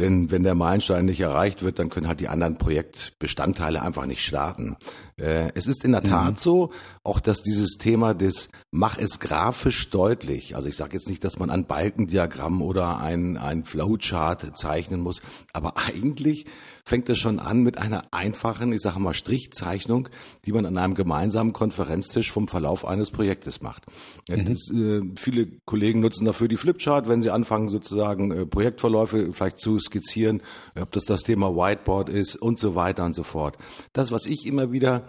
[0.00, 4.24] Denn wenn der Meilenstein nicht erreicht wird, dann können halt die anderen Projektbestandteile einfach nicht
[4.24, 4.76] starten.
[5.16, 6.36] Äh, es ist in der Tat mhm.
[6.36, 6.70] so,
[7.04, 11.38] auch dass dieses Thema des Mach es grafisch deutlich, also ich sage jetzt nicht, dass
[11.38, 15.20] man ein Balkendiagramm oder ein, ein Flowchart zeichnen muss,
[15.52, 16.46] aber eigentlich
[16.90, 20.08] fängt es schon an mit einer einfachen, ich sage mal, Strichzeichnung,
[20.44, 23.86] die man an einem gemeinsamen Konferenztisch vom Verlauf eines Projektes macht.
[24.28, 24.44] Mhm.
[24.44, 29.60] Das, äh, viele Kollegen nutzen dafür die Flipchart, wenn sie anfangen, sozusagen äh, Projektverläufe vielleicht
[29.60, 30.42] zu skizzieren,
[30.80, 33.56] ob das das Thema Whiteboard ist und so weiter und so fort.
[33.92, 35.06] Das, was ich immer wieder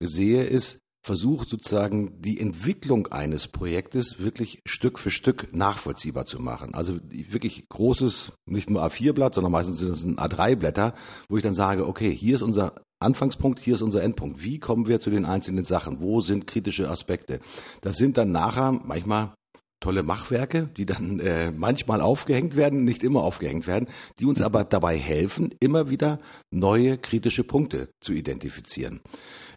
[0.00, 6.74] sehe, ist, versucht sozusagen die Entwicklung eines Projektes wirklich Stück für Stück nachvollziehbar zu machen.
[6.74, 10.94] Also wirklich großes, nicht nur A4-Blatt, sondern meistens sind es A3-Blätter,
[11.28, 14.44] wo ich dann sage, okay, hier ist unser Anfangspunkt, hier ist unser Endpunkt.
[14.44, 16.02] Wie kommen wir zu den einzelnen Sachen?
[16.02, 17.40] Wo sind kritische Aspekte?
[17.80, 19.32] Das sind dann nachher manchmal
[19.80, 24.64] tolle Machwerke, die dann äh, manchmal aufgehängt werden, nicht immer aufgehängt werden, die uns aber
[24.64, 29.00] dabei helfen, immer wieder neue kritische Punkte zu identifizieren.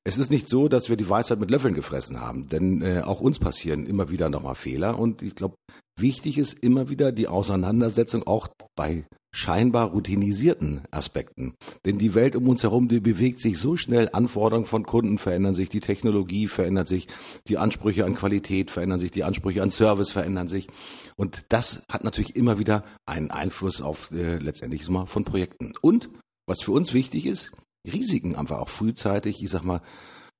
[0.05, 3.21] Es ist nicht so, dass wir die Weisheit mit Löffeln gefressen haben, denn äh, auch
[3.21, 5.55] uns passieren immer wieder nochmal Fehler und ich glaube,
[5.97, 11.55] wichtig ist immer wieder die Auseinandersetzung auch bei scheinbar routinisierten Aspekten.
[11.85, 15.55] Denn die Welt um uns herum, die bewegt sich so schnell, Anforderungen von Kunden verändern
[15.55, 17.07] sich, die Technologie verändert sich,
[17.47, 20.67] die Ansprüche an Qualität verändern sich, die Ansprüche an Service verändern sich.
[21.15, 25.73] Und das hat natürlich immer wieder einen Einfluss auf äh, letztendlich mal von Projekten.
[25.81, 26.09] Und
[26.45, 27.51] was für uns wichtig ist,
[27.91, 29.81] Risiken einfach auch frühzeitig, ich sag mal,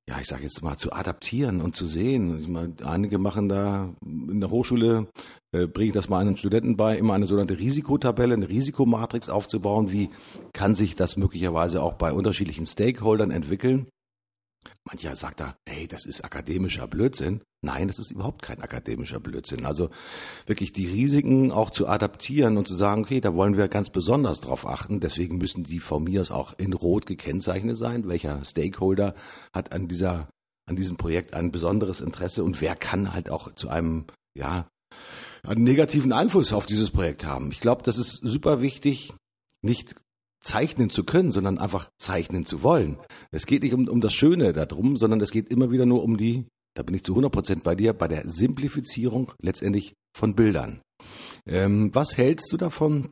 [0.08, 2.40] ja, ich sage jetzt mal, zu adaptieren und zu sehen.
[2.40, 5.08] Ich meine, einige machen da in der Hochschule,
[5.54, 9.92] äh, bringe ich das mal einen Studenten bei, immer eine sogenannte Risikotabelle, eine Risikomatrix aufzubauen.
[9.92, 10.10] Wie
[10.52, 13.88] kann sich das möglicherweise auch bei unterschiedlichen Stakeholdern entwickeln?
[14.86, 17.42] Mancher sagt da, hey, das ist akademischer Blödsinn.
[17.62, 19.66] Nein, das ist überhaupt kein akademischer Blödsinn.
[19.66, 19.90] Also
[20.46, 24.42] wirklich die Risiken auch zu adaptieren und zu sagen, okay, da wollen wir ganz besonders
[24.42, 25.00] drauf achten.
[25.00, 28.08] Deswegen müssen die von mir auch in Rot gekennzeichnet sein.
[28.08, 29.16] Welcher Stakeholder
[29.54, 30.28] hat an dieser,
[30.66, 34.06] an diesem Projekt ein besonderes Interesse und wer kann halt auch zu einem,
[34.38, 34.68] ja,
[35.44, 37.52] einen negativen Einfluss auf dieses Projekt haben.
[37.52, 39.14] Ich glaube, das ist super wichtig,
[39.62, 39.96] nicht
[40.44, 42.98] zeichnen zu können, sondern einfach zeichnen zu wollen.
[43.32, 46.18] Es geht nicht um, um das Schöne darum, sondern es geht immer wieder nur um
[46.18, 50.82] die, da bin ich zu 100 Prozent bei dir, bei der Simplifizierung letztendlich von Bildern.
[51.46, 53.10] Ähm, was hältst du davon,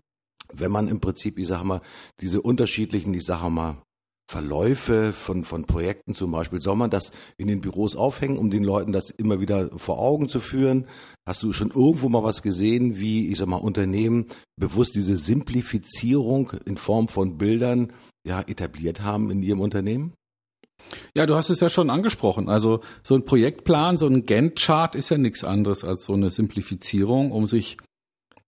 [0.54, 1.82] wenn man im Prinzip, ich sage mal,
[2.20, 3.82] diese unterschiedlichen, ich sage mal,
[4.32, 8.63] Verläufe von, von Projekten zum Beispiel, soll man das in den Büros aufhängen, um den
[8.63, 10.88] Leuten das immer wieder vor Augen zu führen?
[11.28, 16.54] Hast du schon irgendwo mal was gesehen, wie, ich sag mal, Unternehmen bewusst diese Simplifizierung
[16.65, 17.91] in Form von Bildern
[18.26, 20.13] ja, etabliert haben in ihrem Unternehmen?
[21.13, 22.48] Ja, du hast es ja schon angesprochen.
[22.48, 27.34] Also so ein Projektplan, so ein Gantt-Chart ist ja nichts anderes als so eine Simplifizierung,
[27.34, 27.76] um sich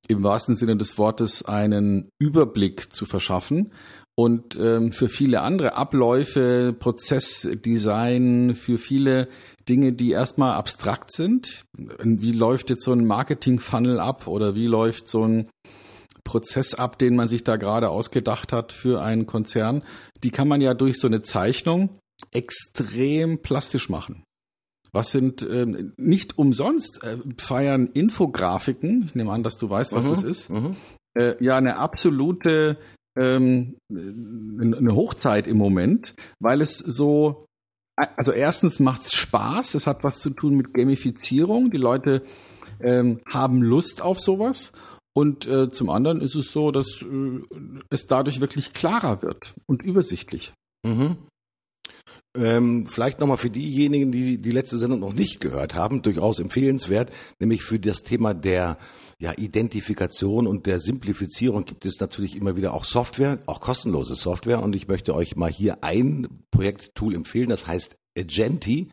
[0.08, 3.74] im wahrsten Sinne des Wortes einen Überblick zu verschaffen
[4.16, 9.28] und ähm, für viele andere Abläufe, Prozessdesign, für viele
[9.68, 11.66] Dinge, die erstmal abstrakt sind.
[11.74, 15.50] Wie läuft jetzt so ein Marketing-Funnel ab oder wie läuft so ein
[16.24, 19.84] Prozess ab, den man sich da gerade ausgedacht hat für einen Konzern?
[20.24, 21.90] Die kann man ja durch so eine Zeichnung
[22.32, 24.24] extrem plastisch machen.
[24.92, 30.06] Was sind ähm, nicht umsonst äh, feiern Infografiken, ich nehme an, dass du weißt, was
[30.06, 30.76] mhm, das ist, mhm.
[31.18, 32.78] äh, ja eine absolute
[33.16, 37.46] ähm, eine Hochzeit im Moment, weil es so,
[37.96, 42.24] also erstens macht es Spaß, es hat was zu tun mit Gamifizierung, die Leute
[42.80, 44.72] ähm, haben Lust auf sowas
[45.16, 47.42] und äh, zum anderen ist es so, dass äh,
[47.90, 50.54] es dadurch wirklich klarer wird und übersichtlich.
[50.86, 51.18] Mhm.
[52.36, 57.12] Ähm, vielleicht nochmal für diejenigen, die die letzte Sendung noch nicht gehört haben, durchaus empfehlenswert,
[57.40, 58.80] nämlich für das Thema der
[59.20, 64.62] ja, Identifikation und der Simplifizierung gibt es natürlich immer wieder auch Software, auch kostenlose Software.
[64.62, 68.90] Und ich möchte euch mal hier ein Projekttool empfehlen, das heißt Agenti.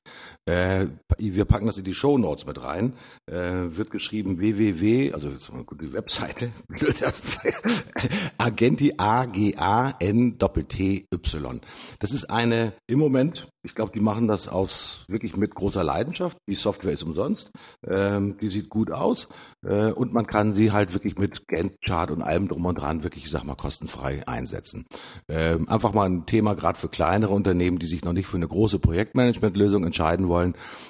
[0.51, 2.95] Äh, wir packen das in die Show Notes mit rein.
[3.27, 6.51] Äh, wird geschrieben www, also jetzt mal die Webseite,
[8.39, 10.37] Agenti A G A N
[10.69, 11.61] T Y.
[12.01, 16.39] Das ist eine im Moment, ich glaube, die machen das aus wirklich mit großer Leidenschaft.
[16.49, 17.53] Die Software ist umsonst,
[17.87, 19.29] ähm, die sieht gut aus
[19.63, 23.05] äh, und man kann sie halt wirklich mit Gantt Chart und allem drum und dran
[23.05, 24.87] wirklich, ich sag mal, kostenfrei einsetzen.
[25.29, 28.49] Ähm, einfach mal ein Thema gerade für kleinere Unternehmen, die sich noch nicht für eine
[28.49, 30.40] große Projektmanagementlösung entscheiden wollen.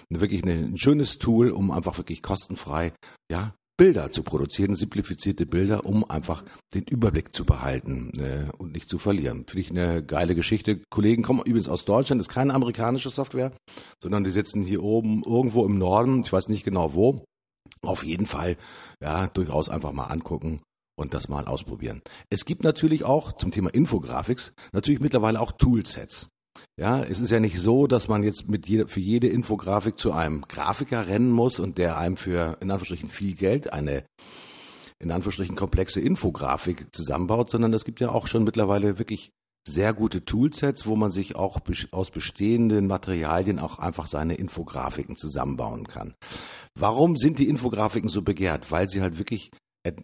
[0.08, 2.92] Wirklich eine, ein schönes Tool, um einfach wirklich kostenfrei,
[3.30, 8.90] ja, Bilder zu produzieren, simplifizierte Bilder, um einfach den Überblick zu behalten äh, und nicht
[8.90, 9.46] zu verlieren.
[9.48, 10.82] Finde ich eine geile Geschichte.
[10.90, 13.52] Kollegen kommen übrigens aus Deutschland, ist keine amerikanische Software,
[14.02, 17.24] sondern die sitzen hier oben irgendwo im Norden, ich weiß nicht genau wo.
[17.80, 18.58] Auf jeden Fall,
[19.02, 20.60] ja, durchaus einfach mal angucken
[20.98, 22.02] und das mal ausprobieren.
[22.28, 26.28] Es gibt natürlich auch zum Thema Infographics natürlich mittlerweile auch Toolsets.
[26.78, 30.12] Ja, es ist ja nicht so, dass man jetzt mit jede, für jede Infografik zu
[30.12, 34.04] einem Grafiker rennen muss und der einem für in Anführungsstrichen viel Geld eine
[35.02, 39.30] in Anführungsstrichen komplexe Infografik zusammenbaut, sondern es gibt ja auch schon mittlerweile wirklich
[39.66, 41.60] sehr gute Toolsets, wo man sich auch
[41.92, 46.14] aus bestehenden Materialien auch einfach seine Infografiken zusammenbauen kann.
[46.78, 48.70] Warum sind die Infografiken so begehrt?
[48.70, 49.50] Weil sie halt wirklich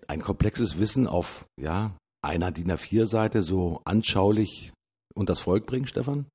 [0.09, 4.73] ein komplexes Wissen auf ja, einer DIN A4-Seite so anschaulich
[5.15, 6.27] und das Volk bringen, Stefan?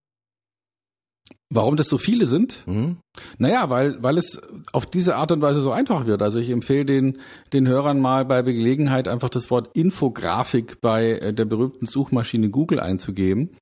[1.53, 2.65] Warum das so viele sind?
[2.65, 2.97] Mhm.
[3.37, 6.21] Naja, weil, weil es auf diese Art und Weise so einfach wird.
[6.21, 7.17] Also ich empfehle den,
[7.51, 12.79] den Hörern mal bei Gelegenheit einfach das Wort Infografik bei äh, der berühmten Suchmaschine Google
[12.79, 13.57] einzugeben.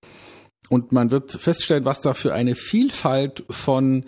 [0.69, 4.05] Und man wird feststellen, was da für eine Vielfalt von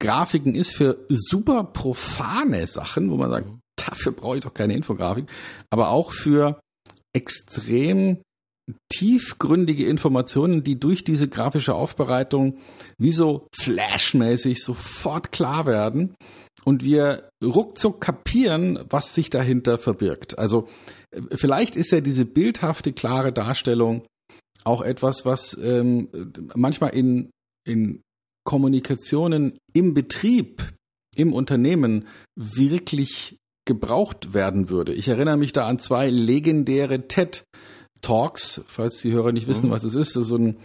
[0.00, 5.26] Grafiken ist für super profane Sachen, wo man sagt, dafür brauche ich doch keine Infografik,
[5.70, 6.60] aber auch für
[7.12, 8.18] extrem
[8.90, 12.58] tiefgründige Informationen, die durch diese grafische Aufbereitung
[12.98, 16.14] wie so flashmäßig sofort klar werden
[16.64, 20.38] und wir ruckzuck kapieren, was sich dahinter verbirgt.
[20.38, 20.68] Also
[21.10, 24.06] äh, vielleicht ist ja diese bildhafte, klare Darstellung
[24.64, 26.08] auch etwas, was ähm,
[26.54, 27.30] manchmal in,
[27.66, 28.00] in
[28.44, 30.72] Kommunikationen im Betrieb,
[31.14, 34.92] im Unternehmen wirklich gebraucht werden würde.
[34.92, 37.44] Ich erinnere mich da an zwei legendäre TED
[38.04, 39.72] Talks, falls die Hörer nicht wissen, mhm.
[39.72, 40.12] was es ist.
[40.12, 40.58] So ein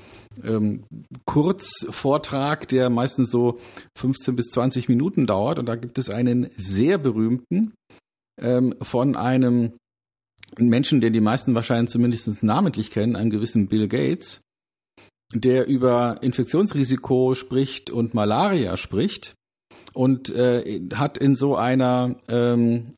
[0.43, 0.83] ähm,
[1.25, 3.59] Kurzvortrag, der meistens so
[3.97, 5.57] 15 bis 20 Minuten dauert.
[5.57, 7.73] Und da gibt es einen sehr berühmten
[8.39, 9.73] ähm, von einem
[10.57, 14.41] Menschen, den die meisten wahrscheinlich zumindest namentlich kennen, einem gewissen Bill Gates,
[15.33, 19.33] der über Infektionsrisiko spricht und Malaria spricht
[19.93, 22.95] und äh, hat in so einer ähm,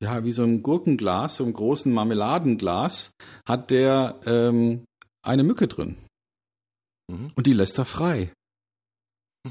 [0.00, 3.12] ja, wie so ein Gurkenglas, so einem großen Marmeladenglas,
[3.46, 4.84] hat der ähm,
[5.22, 5.96] eine Mücke drin.
[7.10, 7.28] Mhm.
[7.34, 8.32] Und die lässt er frei.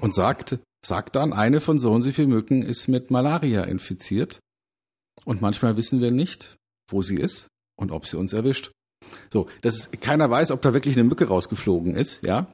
[0.00, 4.40] Und sagt, sagt dann, eine von so und so vielen Mücken ist mit Malaria infiziert.
[5.24, 6.56] Und manchmal wissen wir nicht,
[6.90, 7.46] wo sie ist
[7.78, 8.72] und ob sie uns erwischt.
[9.32, 12.50] So, das keiner weiß, ob da wirklich eine Mücke rausgeflogen ist, ja.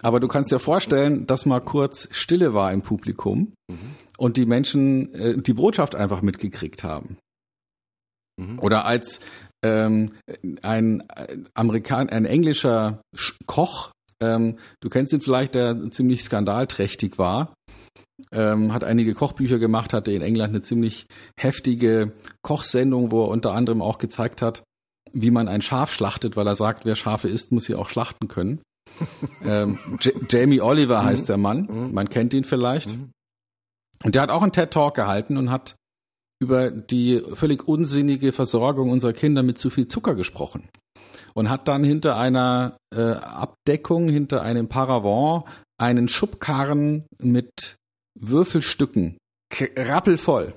[0.00, 3.94] Aber du kannst dir vorstellen, dass mal kurz Stille war im Publikum mhm.
[4.18, 7.18] Und die Menschen äh, die Botschaft einfach mitgekriegt haben.
[8.36, 8.58] Mhm.
[8.58, 9.20] Oder als
[9.64, 10.12] ähm,
[10.62, 11.04] ein
[11.54, 13.00] Amerikan, ein englischer
[13.46, 17.54] Koch, ähm, du kennst ihn vielleicht, der ziemlich skandalträchtig war,
[18.32, 21.06] ähm, hat einige Kochbücher gemacht, hatte in England eine ziemlich
[21.38, 24.62] heftige Kochsendung, wo er unter anderem auch gezeigt hat,
[25.12, 28.28] wie man ein Schaf schlachtet, weil er sagt, wer Schafe isst, muss sie auch schlachten
[28.28, 28.60] können.
[29.44, 29.78] ähm,
[30.28, 31.06] Jamie Oliver mhm.
[31.06, 31.94] heißt der Mann, mhm.
[31.94, 32.96] man kennt ihn vielleicht.
[34.02, 35.76] Und der hat auch einen TED Talk gehalten und hat
[36.40, 40.68] über die völlig unsinnige Versorgung unserer Kinder mit zu viel Zucker gesprochen.
[41.34, 45.44] Und hat dann hinter einer äh, Abdeckung, hinter einem Paravent
[45.78, 47.76] einen Schubkarren mit
[48.18, 49.16] Würfelstücken,
[49.76, 50.54] rappelvoll,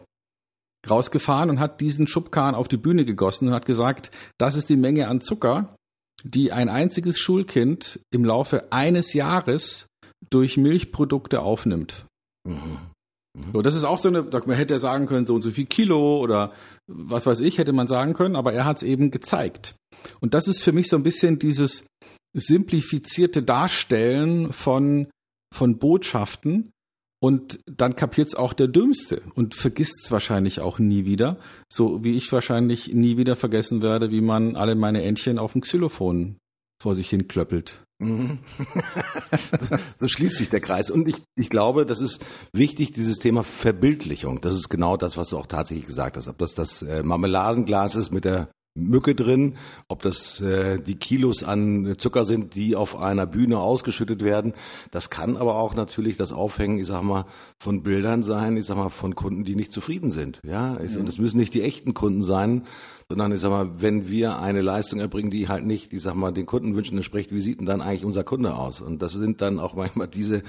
[0.87, 4.75] rausgefahren und hat diesen Schubkarren auf die Bühne gegossen und hat gesagt, das ist die
[4.75, 5.75] Menge an Zucker,
[6.23, 9.87] die ein einziges Schulkind im Laufe eines Jahres
[10.29, 12.05] durch Milchprodukte aufnimmt.
[12.47, 12.79] Mhm.
[13.37, 13.51] Mhm.
[13.53, 16.17] So, das ist auch so eine, man hätte sagen können, so und so viel Kilo
[16.17, 16.51] oder
[16.87, 19.75] was weiß ich, hätte man sagen können, aber er hat es eben gezeigt.
[20.19, 21.85] Und das ist für mich so ein bisschen dieses
[22.35, 25.07] simplifizierte Darstellen von,
[25.53, 26.71] von Botschaften,
[27.19, 31.39] und dann kapiert es auch der Dümmste und vergisst es wahrscheinlich auch nie wieder,
[31.71, 35.61] so wie ich wahrscheinlich nie wieder vergessen werde, wie man alle meine Entchen auf dem
[35.61, 36.37] Xylophon
[36.81, 37.81] vor sich hin klöppelt.
[37.99, 38.39] Mhm.
[39.57, 40.91] so, so, schließt sich der Kreis.
[40.91, 44.39] Und ich, ich glaube, das ist wichtig, dieses Thema Verbildlichung.
[44.39, 46.27] Das ist genau das, was du auch tatsächlich gesagt hast.
[46.27, 49.55] Ob das das äh, Marmeladenglas ist mit der Mücke drin,
[49.87, 54.53] ob das äh, die Kilos an Zucker sind, die auf einer Bühne ausgeschüttet werden.
[54.91, 57.25] Das kann aber auch natürlich das Aufhängen, ich sag mal,
[57.57, 60.39] von Bildern sein, ich sag mal, von Kunden, die nicht zufrieden sind.
[60.43, 61.01] Ja, ich, mhm.
[61.01, 62.63] und es müssen nicht die echten Kunden sein,
[63.09, 66.33] sondern ich sag mal, wenn wir eine Leistung erbringen, die halt nicht, ich sag mal,
[66.33, 68.81] den Kundenwünschen entspricht, wie sieht denn dann eigentlich unser Kunde aus?
[68.81, 70.43] Und das sind dann auch manchmal diese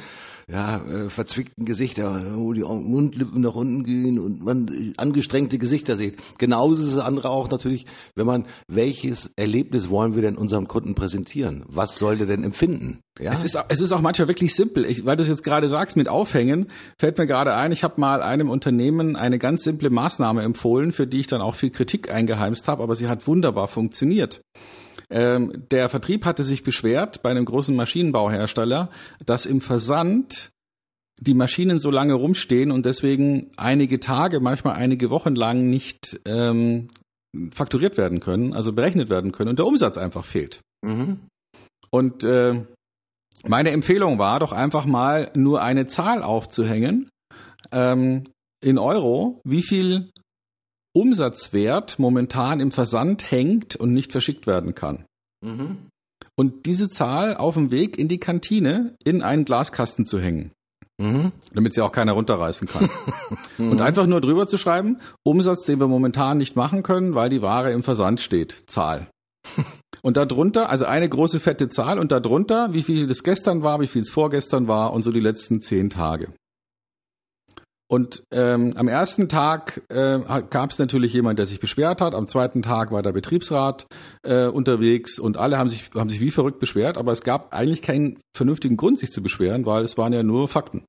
[0.50, 6.16] ja, äh, verzwickten Gesichter, wo die Mundlippen nach unten gehen und man angestrengte Gesichter sieht.
[6.38, 7.84] Genauso ist es andere auch natürlich,
[8.14, 11.64] wenn man, welches Erlebnis wollen wir denn unserem Kunden präsentieren?
[11.68, 13.00] Was soll der denn empfinden?
[13.20, 13.32] Ja?
[13.32, 14.87] Es, ist, es ist auch manchmal wirklich simpel.
[14.87, 18.00] Ich, weil du es jetzt gerade sagst mit Aufhängen, fällt mir gerade ein, ich habe
[18.00, 22.11] mal einem Unternehmen eine ganz simple Maßnahme empfohlen, für die ich dann auch viel Kritik
[22.11, 24.40] eingeheimst habe, aber sie hat wunderbar funktioniert.
[25.10, 28.90] Ähm, der Vertrieb hatte sich beschwert bei einem großen Maschinenbauhersteller,
[29.24, 30.50] dass im Versand
[31.20, 36.88] die Maschinen so lange rumstehen und deswegen einige Tage, manchmal einige Wochen lang nicht ähm,
[37.52, 40.60] fakturiert werden können, also berechnet werden können und der Umsatz einfach fehlt.
[40.82, 41.20] Mhm.
[41.90, 42.62] Und äh,
[43.44, 47.08] meine Empfehlung war doch einfach mal nur eine Zahl aufzuhängen
[47.72, 48.24] ähm,
[48.62, 50.10] in Euro, wie viel
[50.98, 55.04] Umsatzwert momentan im Versand hängt und nicht verschickt werden kann.
[55.44, 55.78] Mhm.
[56.37, 60.50] Und diese Zahl auf dem Weg in die Kantine in einen Glaskasten zu hängen.
[61.00, 61.30] Mhm.
[61.54, 62.90] Damit sie auch keiner runterreißen kann.
[63.58, 63.70] mhm.
[63.70, 67.42] Und einfach nur drüber zu schreiben, Umsatz, den wir momentan nicht machen können, weil die
[67.42, 68.64] Ware im Versand steht.
[68.66, 69.06] Zahl.
[70.02, 73.88] Und darunter, also eine große fette Zahl und darunter, wie viel das gestern war, wie
[73.88, 76.32] viel es vorgestern war und so die letzten zehn Tage.
[77.90, 80.18] Und ähm, am ersten Tag äh,
[80.51, 82.14] gab es natürlich jemand, der sich beschwert hat.
[82.14, 83.87] Am zweiten Tag war der Betriebsrat
[84.22, 87.81] äh, unterwegs und alle haben sich, haben sich wie verrückt beschwert, aber es gab eigentlich
[87.81, 90.85] keinen vernünftigen Grund, sich zu beschweren, weil es waren ja nur Fakten.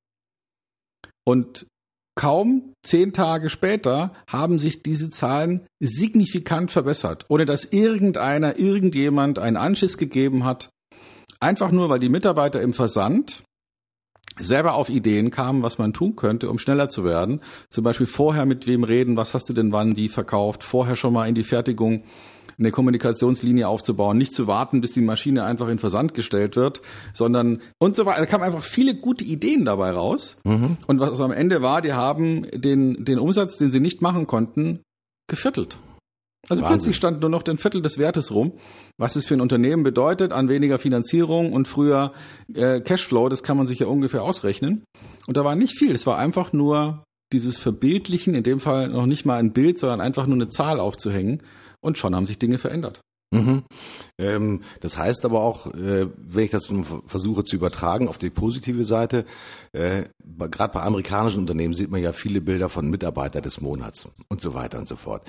[1.24, 1.66] Und
[2.16, 9.56] kaum zehn Tage später haben sich diese Zahlen signifikant verbessert, ohne dass irgendeiner, irgendjemand einen
[9.56, 10.68] Anschiss gegeben hat.
[11.40, 13.42] Einfach nur, weil die Mitarbeiter im Versand
[14.38, 17.40] selber auf Ideen kamen, was man tun könnte, um schneller zu werden.
[17.68, 21.12] Zum Beispiel vorher mit wem reden, was hast du denn wann wie verkauft, vorher schon
[21.12, 22.04] mal in die Fertigung
[22.58, 26.82] eine Kommunikationslinie aufzubauen, nicht zu warten, bis die Maschine einfach in Versand gestellt wird,
[27.14, 28.20] sondern und so weiter.
[28.20, 30.36] Da kamen einfach viele gute Ideen dabei raus.
[30.44, 30.76] Mhm.
[30.86, 34.82] Und was am Ende war, die haben den, den Umsatz, den sie nicht machen konnten,
[35.26, 35.78] geviertelt.
[36.48, 36.78] Also Wahnsinn.
[36.78, 38.52] plötzlich stand nur noch ein Viertel des Wertes rum.
[38.96, 42.12] Was es für ein Unternehmen bedeutet an weniger Finanzierung und früher
[42.54, 44.84] äh, Cashflow, das kann man sich ja ungefähr ausrechnen.
[45.26, 45.94] Und da war nicht viel.
[45.94, 50.00] Es war einfach nur dieses Verbildlichen, in dem Fall noch nicht mal ein Bild, sondern
[50.00, 51.42] einfach nur eine Zahl aufzuhängen.
[51.80, 53.00] Und schon haben sich Dinge verändert.
[53.32, 53.62] Mhm.
[54.18, 56.68] Ähm, das heißt aber auch, äh, wenn ich das
[57.06, 59.24] versuche zu übertragen auf die positive Seite,
[59.72, 60.02] äh,
[60.50, 64.54] gerade bei amerikanischen Unternehmen sieht man ja viele Bilder von Mitarbeiter des Monats und so
[64.54, 65.22] weiter und so fort.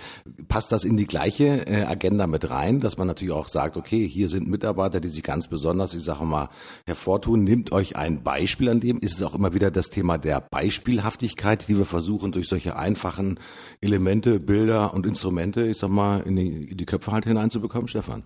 [0.47, 4.07] Passt das in die gleiche äh, Agenda mit rein, dass man natürlich auch sagt, okay,
[4.07, 6.49] hier sind Mitarbeiter, die sich ganz besonders, ich sage mal,
[6.87, 7.43] hervortun.
[7.43, 8.99] Nehmt euch ein Beispiel an dem.
[8.99, 13.39] Ist es auch immer wieder das Thema der Beispielhaftigkeit, die wir versuchen durch solche einfachen
[13.79, 17.90] Elemente, Bilder und Instrumente, ich sag mal, in die, in die Köpfe halt hineinzubekommen?
[17.91, 18.23] Stefan?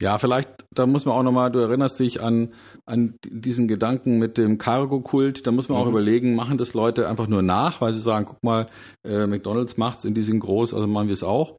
[0.00, 2.52] Ja, vielleicht, da muss man auch nochmal, du erinnerst dich an,
[2.86, 5.84] an diesen Gedanken mit dem Cargo-Kult, da muss man mhm.
[5.84, 8.68] auch überlegen, machen das Leute einfach nur nach, weil sie sagen, guck mal,
[9.04, 11.56] äh, McDonalds macht's in diesem groß, also machen wir es auch.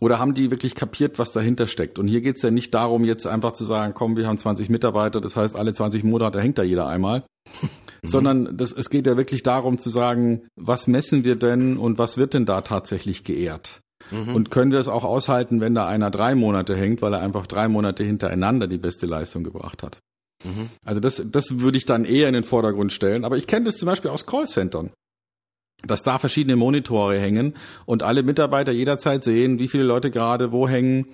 [0.00, 1.98] Oder haben die wirklich kapiert, was dahinter steckt?
[1.98, 5.20] Und hier geht's ja nicht darum, jetzt einfach zu sagen, komm, wir haben 20 Mitarbeiter,
[5.20, 7.24] das heißt, alle 20 Monate hängt da jeder einmal.
[8.00, 8.08] Mhm.
[8.08, 12.16] Sondern das, es geht ja wirklich darum zu sagen, was messen wir denn und was
[12.16, 13.80] wird denn da tatsächlich geehrt?
[14.10, 14.34] Mhm.
[14.34, 17.46] Und können wir es auch aushalten, wenn da einer drei Monate hängt, weil er einfach
[17.46, 19.98] drei Monate hintereinander die beste Leistung gebracht hat.
[20.44, 20.68] Mhm.
[20.84, 23.24] Also das, das würde ich dann eher in den Vordergrund stellen.
[23.24, 24.90] Aber ich kenne das zum Beispiel aus Callcentern
[25.86, 27.54] dass da verschiedene Monitore hängen
[27.86, 31.06] und alle Mitarbeiter jederzeit sehen, wie viele Leute gerade wo hängen.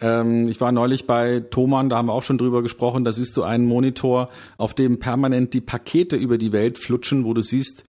[0.00, 3.36] Ähm, ich war neulich bei Thomann, da haben wir auch schon drüber gesprochen, da siehst
[3.36, 7.84] du einen Monitor, auf dem permanent die Pakete über die Welt flutschen, wo du siehst,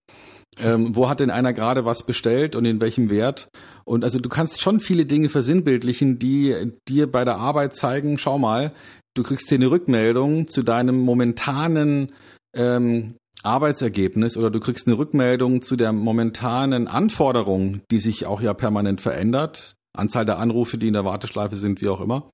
[0.59, 3.49] ähm, wo hat denn einer gerade was bestellt und in welchem Wert?
[3.85, 8.37] Und also du kannst schon viele Dinge versinnbildlichen, die dir bei der Arbeit zeigen, schau
[8.37, 8.73] mal,
[9.13, 12.13] du kriegst hier eine Rückmeldung zu deinem momentanen
[12.53, 18.53] ähm, Arbeitsergebnis oder du kriegst eine Rückmeldung zu der momentanen Anforderung, die sich auch ja
[18.53, 22.29] permanent verändert, Anzahl der Anrufe, die in der Warteschleife sind, wie auch immer.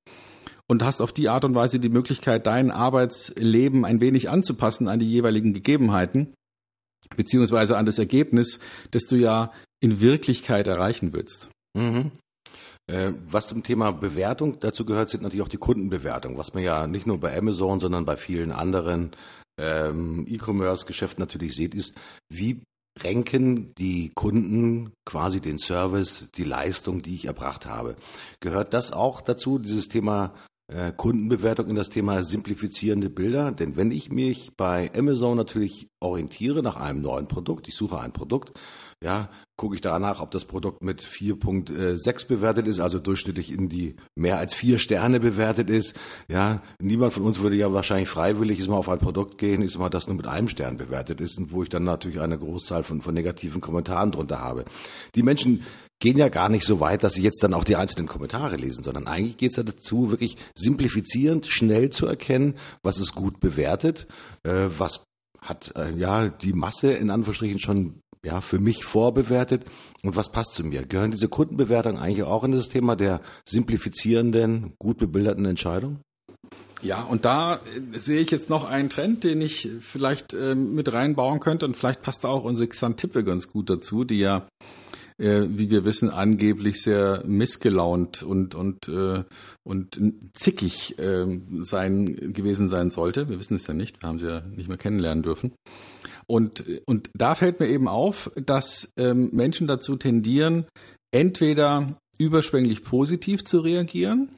[0.70, 5.00] Und hast auf die Art und Weise die Möglichkeit, dein Arbeitsleben ein wenig anzupassen an
[5.00, 6.34] die jeweiligen Gegebenheiten
[7.16, 8.60] beziehungsweise an das Ergebnis,
[8.92, 11.50] das du ja in Wirklichkeit erreichen willst.
[11.76, 12.12] Mhm.
[12.88, 16.88] Äh, was zum Thema Bewertung dazu gehört, sind natürlich auch die Kundenbewertung, was man ja
[16.88, 19.12] nicht nur bei Amazon, sondern bei vielen anderen
[19.60, 21.96] ähm, E-Commerce-Geschäften natürlich sieht, ist,
[22.30, 22.62] wie
[23.04, 27.96] renken die Kunden quasi den Service, die Leistung, die ich erbracht habe.
[28.40, 30.34] Gehört das auch dazu, dieses Thema
[30.68, 33.52] äh, Kundenbewertung in das Thema simplifizierende Bilder.
[33.52, 38.12] Denn wenn ich mich bei Amazon natürlich orientiere nach einem neuen Produkt, ich suche ein
[38.12, 38.52] Produkt,
[39.04, 43.96] ja, gucke ich danach, ob das Produkt mit 4.6 bewertet ist, also durchschnittlich in die
[44.16, 45.96] mehr als vier Sterne bewertet ist.
[46.28, 49.78] Ja, niemand von uns würde ja wahrscheinlich freiwillig ist mal auf ein Produkt gehen, ist
[49.78, 52.84] mal das nur mit einem Stern bewertet ist und wo ich dann natürlich eine Großzahl
[52.84, 54.66] von, von negativen Kommentaren drunter habe.
[55.14, 55.64] Die Menschen
[56.00, 58.84] gehen ja gar nicht so weit, dass sie jetzt dann auch die einzelnen Kommentare lesen,
[58.84, 64.08] sondern eigentlich geht es ja dazu, wirklich simplifizierend, schnell zu erkennen, was ist gut bewertet,
[64.44, 65.04] äh, was
[65.42, 69.66] hat äh, ja die Masse in Anführungsstrichen schon ja für mich vorbewertet
[70.04, 70.86] und was passt zu mir.
[70.86, 76.00] Gehören diese Kundenbewertungen eigentlich auch in das Thema der simplifizierenden, gut bebilderten Entscheidung?
[76.82, 80.94] Ja, und da äh, sehe ich jetzt noch einen Trend, den ich vielleicht äh, mit
[80.94, 84.48] reinbauen könnte und vielleicht passt da auch unsere Xantippe ganz gut dazu, die ja
[85.18, 89.24] äh, wie wir wissen, angeblich sehr missgelaunt und und äh,
[89.64, 90.00] und
[90.34, 91.26] zickig äh,
[91.60, 93.30] sein gewesen sein sollte.
[93.30, 95.54] Wir wissen es ja nicht, wir haben sie ja nicht mehr kennenlernen dürfen.
[96.28, 100.66] Und und da fällt mir eben auf, dass ähm, Menschen dazu tendieren,
[101.12, 104.30] entweder überschwänglich positiv zu reagieren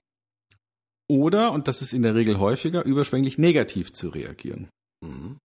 [1.10, 4.70] oder, und das ist in der Regel häufiger, überschwänglich negativ zu reagieren.
[5.04, 5.38] Mhm.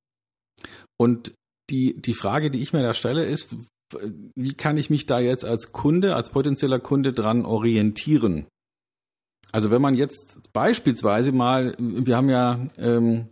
[1.00, 1.34] Und
[1.70, 3.56] die, die Frage, die ich mir da stelle, ist,
[4.34, 8.46] wie kann ich mich da jetzt als Kunde, als potenzieller Kunde dran orientieren?
[9.52, 13.28] Also wenn man jetzt beispielsweise mal, wir haben ja ähm,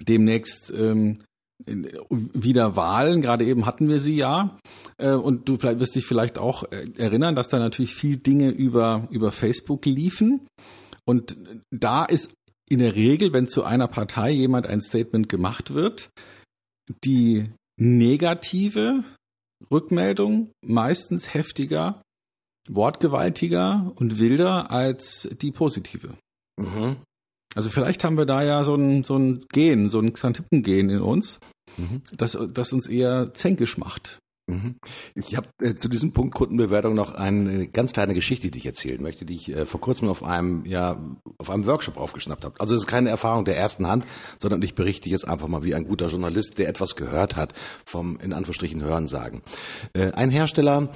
[0.00, 1.24] demnächst ähm,
[1.66, 4.56] wieder Wahlen, gerade eben hatten wir sie ja,
[4.98, 9.08] äh, und du wirst dich vielleicht auch äh, erinnern, dass da natürlich viel Dinge über,
[9.10, 10.46] über Facebook liefen.
[11.04, 11.36] Und
[11.70, 12.32] da ist
[12.68, 16.10] in der Regel, wenn zu einer Partei jemand ein Statement gemacht wird,
[17.04, 19.04] die negative
[19.70, 22.02] Rückmeldung meistens heftiger,
[22.68, 26.16] wortgewaltiger und wilder als die positive.
[26.56, 26.96] Mhm.
[27.54, 31.00] Also vielleicht haben wir da ja so ein, so ein Gen, so ein Xantippen-Gen in
[31.00, 31.40] uns,
[31.76, 32.02] mhm.
[32.12, 34.18] das, das uns eher zänkisch macht.
[34.48, 34.76] Mhm.
[35.14, 39.02] Ich habe äh, zu diesem Punkt Kundenbewertung noch eine ganz kleine Geschichte, die ich erzählen
[39.02, 40.98] möchte, die ich äh, vor kurzem auf einem ja
[41.36, 42.58] auf einem Workshop aufgeschnappt habe.
[42.58, 44.06] Also es ist keine Erfahrung der ersten Hand,
[44.38, 47.52] sondern ich berichte jetzt einfach mal wie ein guter Journalist, der etwas gehört hat
[47.84, 49.42] vom in Anführungsstrichen Hörensagen.
[49.92, 50.88] Äh, ein Hersteller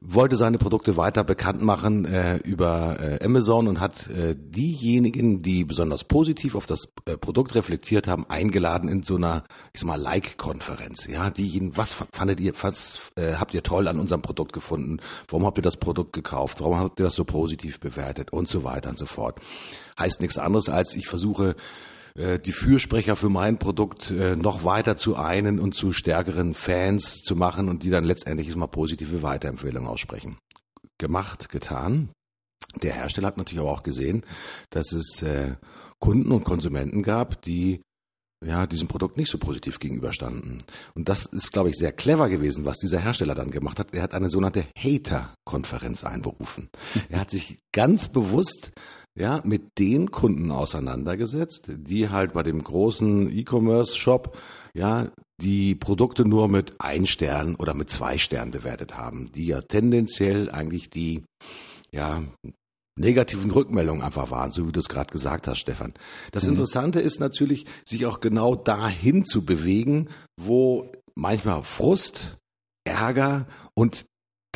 [0.00, 5.64] wollte seine Produkte weiter bekannt machen äh, über äh, Amazon und hat äh, diejenigen, die
[5.64, 10.00] besonders positiv auf das äh, Produkt reflektiert haben, eingeladen in so einer, ich sag mal,
[10.00, 11.06] Like-Konferenz.
[11.06, 14.98] Ja, diejenigen, was fandet ihr, was äh, habt ihr toll an unserem Produkt gefunden?
[15.28, 16.60] Warum habt ihr das Produkt gekauft?
[16.60, 18.32] Warum habt ihr das so positiv bewertet?
[18.32, 19.40] Und so weiter und so fort.
[19.98, 21.56] Heißt nichts anderes als ich versuche
[22.16, 27.36] die Fürsprecher für mein Produkt äh, noch weiter zu einen und zu stärkeren Fans zu
[27.36, 30.38] machen und die dann letztendlich mal positive Weiterempfehlungen aussprechen.
[30.98, 32.10] Gemacht, getan.
[32.82, 34.24] Der Hersteller hat natürlich aber auch gesehen,
[34.70, 35.56] dass es äh,
[35.98, 37.80] Kunden und Konsumenten gab, die
[38.44, 40.62] ja, diesem Produkt nicht so positiv gegenüberstanden.
[40.94, 43.94] Und das ist, glaube ich, sehr clever gewesen, was dieser Hersteller dann gemacht hat.
[43.94, 46.68] Er hat eine sogenannte Hater-Konferenz einberufen.
[47.08, 48.72] Er hat sich ganz bewusst
[49.16, 54.36] ja, mit den Kunden auseinandergesetzt, die halt bei dem großen E-Commerce-Shop,
[54.74, 55.10] ja,
[55.40, 60.50] die Produkte nur mit ein Stern oder mit zwei Sternen bewertet haben, die ja tendenziell
[60.50, 61.24] eigentlich die,
[61.90, 62.22] ja,
[62.98, 65.94] negativen Rückmeldungen einfach waren, so wie du es gerade gesagt hast, Stefan.
[66.32, 66.52] Das mhm.
[66.52, 70.08] Interessante ist natürlich, sich auch genau dahin zu bewegen,
[70.40, 72.38] wo manchmal Frust,
[72.84, 74.06] Ärger und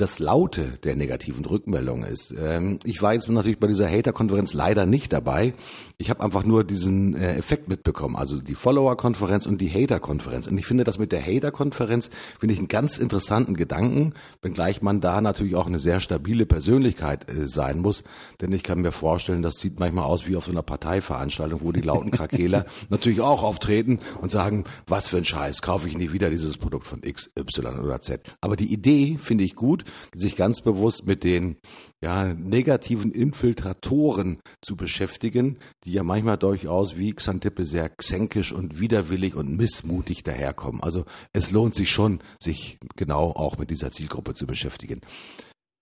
[0.01, 2.35] das Laute der negativen Rückmeldung ist.
[2.39, 5.53] Ähm, ich war jetzt natürlich bei dieser Hater-Konferenz leider nicht dabei.
[5.99, 10.47] Ich habe einfach nur diesen äh, Effekt mitbekommen, also die Follower-Konferenz und die Hater-Konferenz.
[10.47, 15.03] Und ich finde das mit der Hater-Konferenz, finde ich einen ganz interessanten Gedanken, wenngleich man
[15.03, 18.03] da natürlich auch eine sehr stabile Persönlichkeit äh, sein muss.
[18.41, 21.73] Denn ich kann mir vorstellen, das sieht manchmal aus wie auf so einer Parteiveranstaltung, wo
[21.73, 26.13] die lauten Krakeler natürlich auch auftreten und sagen, was für ein Scheiß, kaufe ich nie
[26.13, 28.23] wieder dieses Produkt von X, Y oder Z.
[28.41, 29.85] Aber die Idee finde ich gut
[30.15, 31.57] sich ganz bewusst mit den
[32.03, 39.35] ja, negativen Infiltratoren zu beschäftigen, die ja manchmal durchaus wie Xantippe sehr xenkisch und widerwillig
[39.35, 40.83] und missmutig daherkommen.
[40.83, 45.01] Also es lohnt sich schon, sich genau auch mit dieser Zielgruppe zu beschäftigen.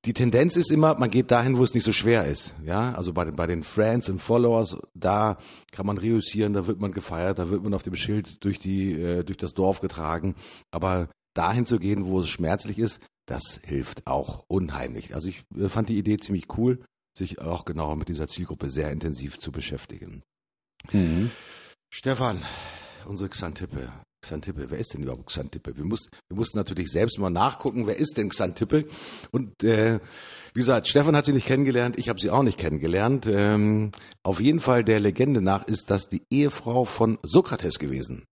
[0.05, 2.55] Die Tendenz ist immer, man geht dahin, wo es nicht so schwer ist.
[2.65, 5.39] Ja, also bei den, bei den Friends und Followers, da
[5.73, 8.93] kann man reüssieren, da wird man gefeiert, da wird man auf dem Schild durch die,
[8.93, 10.37] äh, durch das Dorf getragen.
[10.71, 15.15] Aber dahin zu gehen, wo es schmerzlich ist, das hilft auch unheimlich.
[15.15, 16.81] Also ich äh, fand die Idee ziemlich cool,
[17.17, 20.23] sich auch genauer mit dieser Zielgruppe sehr intensiv zu beschäftigen.
[20.93, 21.31] Mhm.
[21.91, 22.43] Stefan,
[23.07, 23.93] unsere Xantippe.
[24.21, 25.77] Xantippe, wer ist denn überhaupt Xantippe?
[25.77, 28.87] Wir, muss, wir mussten natürlich selbst mal nachgucken, wer ist denn Xantippe?
[29.31, 30.01] Und äh,
[30.55, 33.27] wie gesagt, Stefan hat sie nicht kennengelernt, ich habe sie auch nicht kennengelernt.
[33.27, 33.93] Ähm,
[34.25, 38.25] auf jeden Fall der Legende nach ist das die Ehefrau von Sokrates gewesen.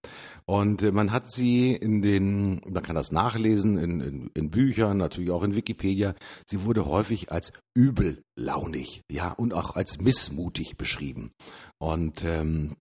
[0.49, 4.97] Und äh, man hat sie in den, man kann das nachlesen in, in, in Büchern,
[4.97, 6.15] natürlich auch in Wikipedia.
[6.49, 11.31] Sie wurde häufig als übellaunig, ja, und auch als missmutig beschrieben.
[11.79, 12.77] Und ähm,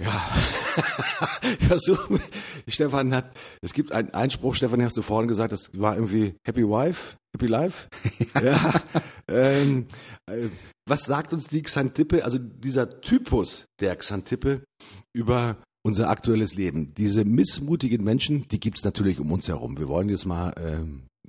[0.00, 0.28] ja,
[1.42, 2.20] ich versuche,
[2.66, 6.62] Stefan hat, es gibt einen Einspruch, Stefan, hast du vorhin gesagt, das war irgendwie Happy
[6.62, 7.88] Wife, Happy Life.
[8.42, 8.74] ja.
[9.28, 9.86] ähm,
[10.26, 10.48] äh,
[10.88, 14.64] was sagt uns die Xantippe, also dieser Typus der Xantippe
[15.12, 16.94] über unser aktuelles Leben.
[16.94, 19.78] Diese missmutigen Menschen, die gibt es natürlich um uns herum.
[19.78, 20.84] Wir wollen jetzt mal äh,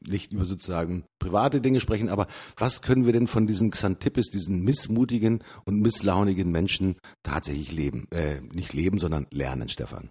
[0.08, 2.28] nicht über sozusagen private Dinge sprechen, aber
[2.58, 8.08] was können wir denn von diesen Xantippes, diesen missmutigen und misslaunigen Menschen tatsächlich leben?
[8.12, 10.10] Äh, nicht leben, sondern lernen, Stefan.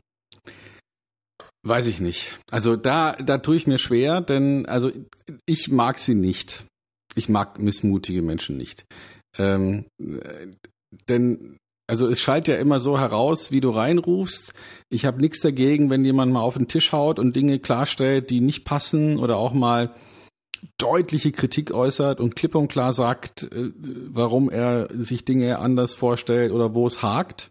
[1.65, 2.39] Weiß ich nicht.
[2.51, 4.91] Also da, da tue ich mir schwer, denn also
[5.45, 6.65] ich mag sie nicht.
[7.15, 8.85] Ich mag missmutige Menschen nicht.
[9.37, 10.49] Ähm, äh,
[11.09, 11.59] denn
[11.89, 14.53] also es schallt ja immer so heraus, wie du reinrufst.
[14.91, 18.41] Ich habe nichts dagegen, wenn jemand mal auf den Tisch haut und Dinge klarstellt, die
[18.41, 19.95] nicht passen oder auch mal
[20.77, 23.73] deutliche Kritik äußert und klipp und klar sagt, äh,
[24.11, 27.51] warum er sich Dinge anders vorstellt oder wo es hakt.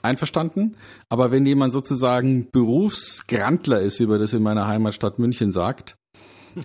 [0.00, 0.76] Einverstanden.
[1.10, 5.96] Aber wenn jemand sozusagen Berufsgrantler ist, wie man das in meiner Heimatstadt München sagt,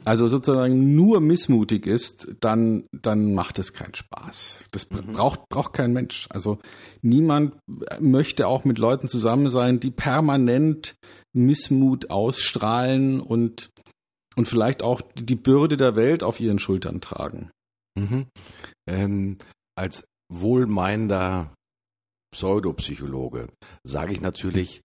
[0.05, 4.65] also sozusagen nur missmutig ist, dann, dann macht es keinen Spaß.
[4.71, 5.13] Das mhm.
[5.13, 6.27] braucht, braucht kein Mensch.
[6.29, 6.59] Also
[7.01, 7.55] niemand
[7.99, 10.95] möchte auch mit Leuten zusammen sein, die permanent
[11.33, 13.69] Missmut ausstrahlen und,
[14.35, 17.51] und vielleicht auch die Bürde der Welt auf ihren Schultern tragen.
[17.97, 18.27] Mhm.
[18.87, 19.37] Ähm,
[19.75, 21.53] als wohlmeinender
[22.31, 23.47] Pseudopsychologe
[23.83, 24.81] sage ich natürlich,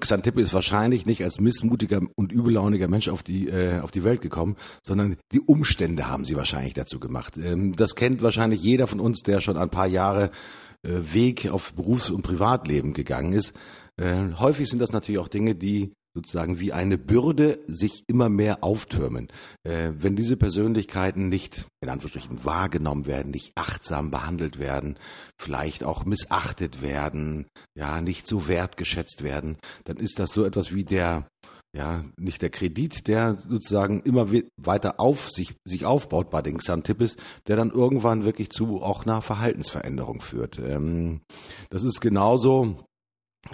[0.00, 4.20] Xantippe ist wahrscheinlich nicht als missmutiger und übellauniger Mensch auf die, äh, auf die Welt
[4.20, 7.36] gekommen, sondern die Umstände haben sie wahrscheinlich dazu gemacht.
[7.36, 10.30] Ähm, das kennt wahrscheinlich jeder von uns, der schon ein paar Jahre
[10.82, 13.52] äh, Weg auf Berufs- und Privatleben gegangen ist.
[13.96, 18.64] Äh, häufig sind das natürlich auch Dinge, die sozusagen wie eine Bürde sich immer mehr
[18.64, 19.28] auftürmen.
[19.64, 24.96] Äh, wenn diese Persönlichkeiten nicht in Anführungsstrichen wahrgenommen werden, nicht achtsam behandelt werden,
[25.40, 27.46] vielleicht auch missachtet werden,
[27.76, 31.26] ja, nicht so wertgeschätzt werden, dann ist das so etwas wie der
[31.72, 37.16] ja, nicht der Kredit, der sozusagen immer weiter auf sich, sich aufbaut bei den Xantippes,
[37.46, 40.58] der dann irgendwann wirklich zu auch einer Verhaltensveränderung führt.
[40.58, 41.20] Ähm,
[41.70, 42.88] das ist genauso,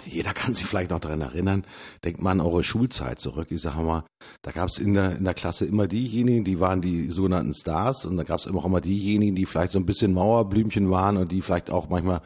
[0.05, 1.63] jeder kann sich vielleicht noch daran erinnern,
[2.03, 3.47] denkt mal an eure Schulzeit zurück.
[3.51, 4.03] Ich sage mal,
[4.41, 8.05] da gab es in der, in der Klasse immer diejenigen, die waren die sogenannten Stars
[8.05, 11.15] und da gab es immer auch immer diejenigen, die vielleicht so ein bisschen Mauerblümchen waren
[11.15, 12.21] und die vielleicht auch manchmal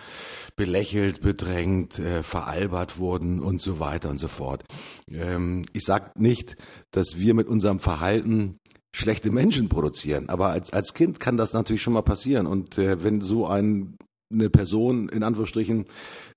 [0.55, 4.64] belächelt, bedrängt, äh, veralbert wurden und so weiter und so fort.
[5.12, 6.55] Ähm, ich sage nicht,
[6.89, 8.57] dass wir mit unserem Verhalten
[8.91, 13.03] schlechte Menschen produzieren, aber als, als Kind kann das natürlich schon mal passieren und äh,
[13.03, 13.97] wenn so ein
[14.32, 15.86] eine Person in Anführungsstrichen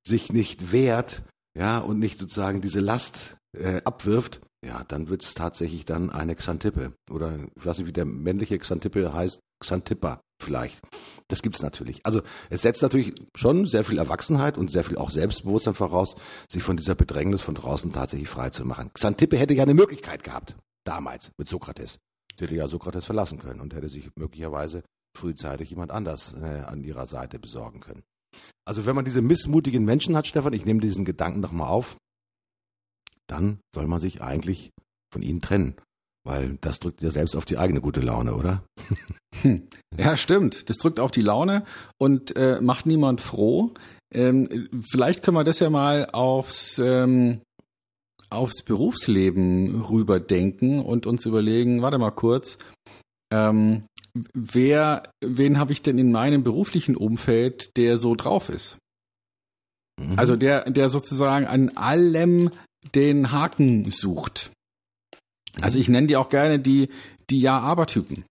[0.07, 1.23] sich nicht wehrt,
[1.57, 6.35] ja, und nicht sozusagen diese Last äh, abwirft, ja, dann wird es tatsächlich dann eine
[6.35, 6.95] Xantippe.
[7.11, 10.81] Oder ich weiß nicht, wie der männliche Xantippe heißt, Xantippa vielleicht.
[11.29, 12.05] Das gibt's natürlich.
[12.05, 16.17] Also es setzt natürlich schon sehr viel Erwachsenheit und sehr viel auch Selbstbewusstsein voraus,
[16.51, 18.91] sich von dieser Bedrängnis von draußen tatsächlich frei zu machen.
[18.93, 21.99] Xantippe hätte ja eine Möglichkeit gehabt, damals mit Sokrates.
[22.39, 24.83] Der hätte ja Sokrates verlassen können und hätte sich möglicherweise
[25.17, 28.03] frühzeitig jemand anders äh, an ihrer Seite besorgen können.
[28.67, 31.97] Also wenn man diese missmutigen Menschen hat, Stefan, ich nehme diesen Gedanken doch mal auf,
[33.27, 34.71] dann soll man sich eigentlich
[35.13, 35.77] von ihnen trennen.
[36.27, 38.65] Weil das drückt ja selbst auf die eigene gute Laune, oder?
[39.43, 39.67] Hm.
[39.99, 40.71] Ja, stimmt.
[40.71, 41.65] Das drückt auf die Laune
[41.99, 43.75] und äh, macht niemand froh.
[44.13, 47.41] Ähm, vielleicht können wir das ja mal aufs, ähm,
[48.31, 52.59] aufs Berufsleben rüberdenken und uns überlegen, warte mal kurz,
[53.33, 58.79] ähm, wer, wen habe ich denn in meinem beruflichen Umfeld, der so drauf ist?
[60.01, 60.19] Mhm.
[60.19, 62.51] Also der, der sozusagen an allem
[62.95, 64.51] den Haken sucht.
[65.61, 66.89] Also ich nenne die auch gerne die,
[67.31, 68.25] die Ja-Aber-Typen.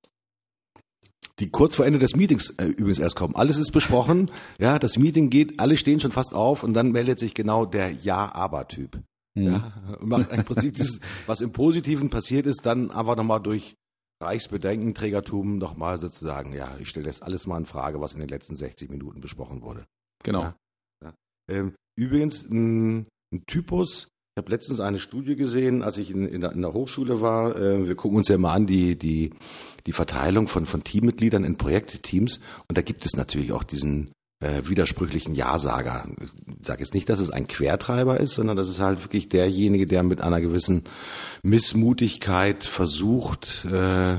[1.39, 3.35] Die kurz vor Ende des Meetings äh, übrigens erst kommen.
[3.35, 4.29] Alles ist besprochen,
[4.59, 7.91] ja, das Meeting geht, alle stehen schon fast auf und dann meldet sich genau der
[7.91, 8.99] Ja-Aber-Typ.
[9.35, 9.43] Mhm.
[9.43, 13.75] Ja, und macht im Prinzip dieses, was im Positiven passiert ist, dann einfach nochmal durch
[14.23, 18.55] Reichsbedenkenträgertum nochmal sozusagen, ja, ich stelle das alles mal in Frage, was in den letzten
[18.55, 19.85] 60 Minuten besprochen wurde.
[20.23, 20.41] Genau.
[20.41, 20.55] Ja,
[21.03, 21.13] ja.
[21.49, 26.41] Ähm, übrigens, ein, ein Typus, ich habe letztens eine Studie gesehen, als ich in, in,
[26.41, 27.55] der, in der, Hochschule war.
[27.55, 29.29] Äh, wir gucken uns ja mal an die, die,
[29.85, 32.39] die Verteilung von, von Teammitgliedern in Projektteams.
[32.67, 34.11] Und da gibt es natürlich auch diesen
[34.43, 36.05] äh, widersprüchlichen Ja-Sager.
[36.21, 39.87] Ich sage jetzt nicht, dass es ein Quertreiber ist, sondern das ist halt wirklich derjenige,
[39.87, 40.83] der mit einer gewissen
[41.43, 44.17] Missmutigkeit versucht, äh,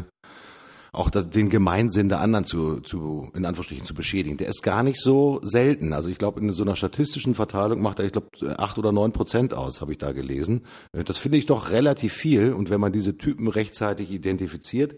[0.92, 4.36] auch das, den Gemeinsinn der anderen zu, zu, in Anführungsstrichen zu beschädigen.
[4.36, 5.92] Der ist gar nicht so selten.
[5.92, 9.12] Also ich glaube, in so einer statistischen Verteilung macht er, ich glaube, acht oder neun
[9.12, 10.62] Prozent aus, habe ich da gelesen.
[10.92, 12.52] Das finde ich doch relativ viel.
[12.52, 14.94] Und wenn man diese Typen rechtzeitig identifiziert,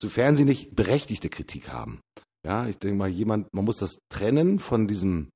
[0.00, 2.00] sofern sie nicht berechtigte Kritik haben,
[2.46, 5.30] ja, ich denke mal, jemand, man muss das trennen von diesem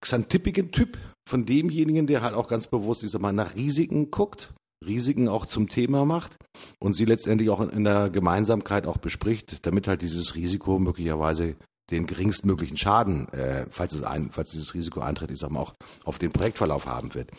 [0.00, 0.98] xantippigen Typ,
[1.28, 4.54] von demjenigen, der halt auch ganz bewusst, ich sag mal, nach Risiken guckt,
[4.84, 6.36] Risiken auch zum Thema macht
[6.80, 11.56] und sie letztendlich auch in der Gemeinsamkeit auch bespricht, damit halt dieses Risiko möglicherweise
[11.90, 15.74] den geringstmöglichen Schaden, äh, falls es ein, falls dieses Risiko eintritt, ich sag mal auch
[16.04, 17.30] auf den Projektverlauf haben wird.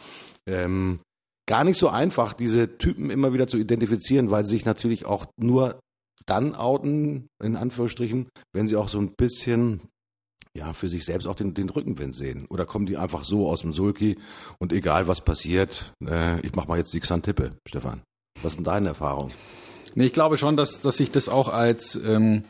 [0.48, 1.00] Ähm,
[1.48, 5.28] gar nicht so einfach, diese Typen immer wieder zu identifizieren, weil sie sich natürlich auch
[5.38, 5.80] nur
[6.26, 9.82] dann outen, in Anführungsstrichen, wenn sie auch so ein bisschen
[10.56, 12.46] ja, für sich selbst auch den, den Rückenwind sehen?
[12.50, 14.18] Oder kommen die einfach so aus dem Sulki
[14.60, 18.02] und egal was passiert, äh, ich mach mal jetzt die Xantippe, Stefan.
[18.42, 19.34] Was sind deine Erfahrungen?
[19.96, 22.44] Nee, ich glaube schon, dass, dass sich das auch als, ähm,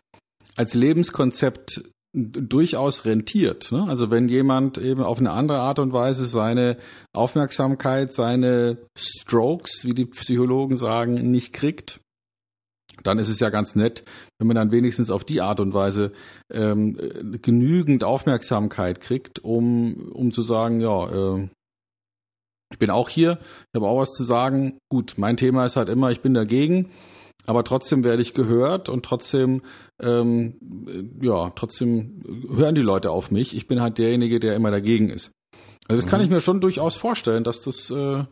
[0.55, 3.71] als Lebenskonzept durchaus rentiert.
[3.71, 3.85] Ne?
[3.87, 6.77] Also wenn jemand eben auf eine andere Art und Weise seine
[7.13, 12.01] Aufmerksamkeit, seine Strokes, wie die Psychologen sagen, nicht kriegt,
[13.03, 14.03] dann ist es ja ganz nett,
[14.37, 16.11] wenn man dann wenigstens auf die Art und Weise
[16.51, 16.97] ähm,
[17.41, 21.49] genügend Aufmerksamkeit kriegt, um, um zu sagen, ja, äh,
[22.71, 24.77] ich bin auch hier, ich habe auch was zu sagen.
[24.89, 26.91] Gut, mein Thema ist halt immer, ich bin dagegen,
[27.45, 29.63] aber trotzdem werde ich gehört und trotzdem,
[29.99, 33.55] ähm, ja, trotzdem hören die Leute auf mich.
[33.55, 35.31] Ich bin halt derjenige, der immer dagegen ist.
[35.87, 36.09] Also das mhm.
[36.09, 38.23] kann ich mir schon durchaus vorstellen, dass das, äh,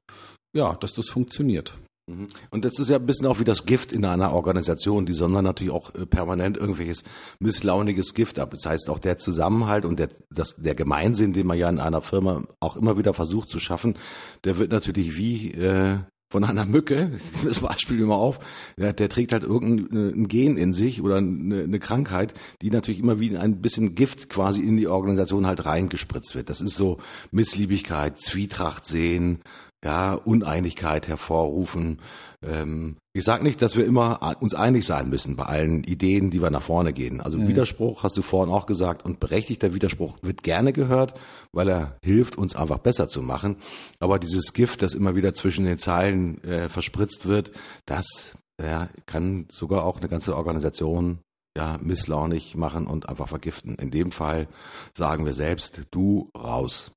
[0.55, 1.73] ja, dass das funktioniert.
[2.07, 2.29] Mhm.
[2.49, 5.05] Und das ist ja ein bisschen auch wie das Gift in einer Organisation.
[5.05, 7.03] Die sondern natürlich auch äh, permanent irgendwelches
[7.39, 8.51] misslauniges Gift ab.
[8.51, 12.01] Das heißt, auch der Zusammenhalt und der, das, der Gemeinsinn, den man ja in einer
[12.01, 13.97] Firma auch immer wieder versucht zu schaffen,
[14.45, 15.97] der wird natürlich wie äh,
[16.29, 18.39] von einer Mücke, das Beispiel immer auf,
[18.77, 23.19] der, der trägt halt irgendein Gen in sich oder eine, eine, Krankheit, die natürlich immer
[23.19, 26.49] wie ein bisschen Gift quasi in die Organisation halt reingespritzt wird.
[26.49, 26.97] Das ist so
[27.31, 29.39] Missliebigkeit, Zwietracht sehen,
[29.83, 31.99] ja, Uneinigkeit hervorrufen.
[32.43, 36.41] Ähm, ich sage nicht, dass wir immer uns einig sein müssen bei allen Ideen, die
[36.41, 37.21] wir nach vorne gehen.
[37.21, 37.47] Also mhm.
[37.47, 41.19] Widerspruch, hast du vorhin auch gesagt, und berechtigter Widerspruch wird gerne gehört,
[41.51, 43.57] weil er hilft, uns einfach besser zu machen.
[43.99, 47.51] Aber dieses Gift, das immer wieder zwischen den Zeilen äh, verspritzt wird,
[47.85, 51.19] das ja, kann sogar auch eine ganze Organisation
[51.57, 53.75] ja, misslaunig machen und einfach vergiften.
[53.75, 54.47] In dem Fall
[54.95, 56.91] sagen wir selbst, du raus.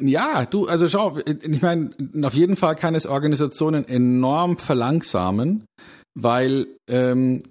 [0.00, 1.90] Ja, du, also schau, ich meine,
[2.22, 5.66] auf jeden Fall kann es Organisationen enorm verlangsamen,
[6.14, 7.44] weil ähm,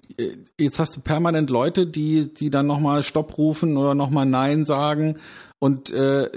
[0.60, 5.18] jetzt hast du permanent Leute, die, die dann nochmal Stopp rufen oder nochmal Nein sagen
[5.58, 6.28] und, äh,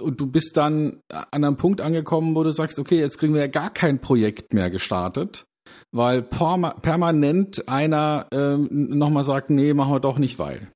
[0.00, 3.42] und du bist dann an einem Punkt angekommen, wo du sagst, okay, jetzt kriegen wir
[3.42, 5.46] ja gar kein Projekt mehr gestartet,
[5.92, 10.72] weil permanent einer ähm, nochmal sagt, nee, machen wir doch nicht, weil.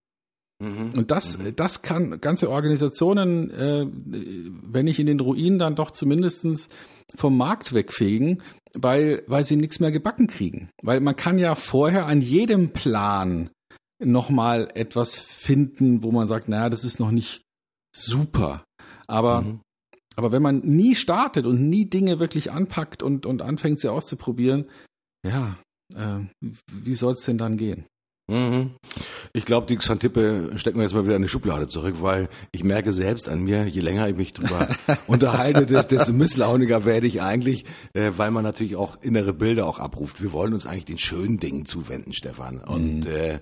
[0.61, 0.92] Mhm.
[0.96, 1.56] Und das, mhm.
[1.56, 6.68] das kann ganze Organisationen, äh, wenn nicht in den Ruinen, dann doch zumindestens
[7.16, 8.42] vom Markt wegfegen,
[8.74, 10.70] weil, weil sie nichts mehr gebacken kriegen.
[10.82, 13.50] Weil man kann ja vorher an jedem Plan
[13.98, 17.42] nochmal etwas finden, wo man sagt, naja, das ist noch nicht
[17.94, 18.64] super.
[19.06, 19.61] Aber, mhm.
[20.14, 24.66] aber wenn man nie startet und nie Dinge wirklich anpackt und, und anfängt, sie auszuprobieren,
[25.26, 25.58] ja,
[25.94, 27.86] äh, wie soll es denn dann gehen?
[28.30, 28.70] Mhm.
[29.32, 32.64] Ich glaube, die Xantippe stecken wir jetzt mal wieder in die Schublade zurück, weil ich
[32.64, 34.68] merke selbst an mir, je länger ich mich drüber
[35.06, 40.22] unterhalte, desto misslauniger werde ich eigentlich, äh, weil man natürlich auch innere Bilder auch abruft.
[40.22, 42.60] Wir wollen uns eigentlich den schönen Dingen zuwenden, Stefan.
[42.60, 43.10] Und mhm.
[43.10, 43.40] äh,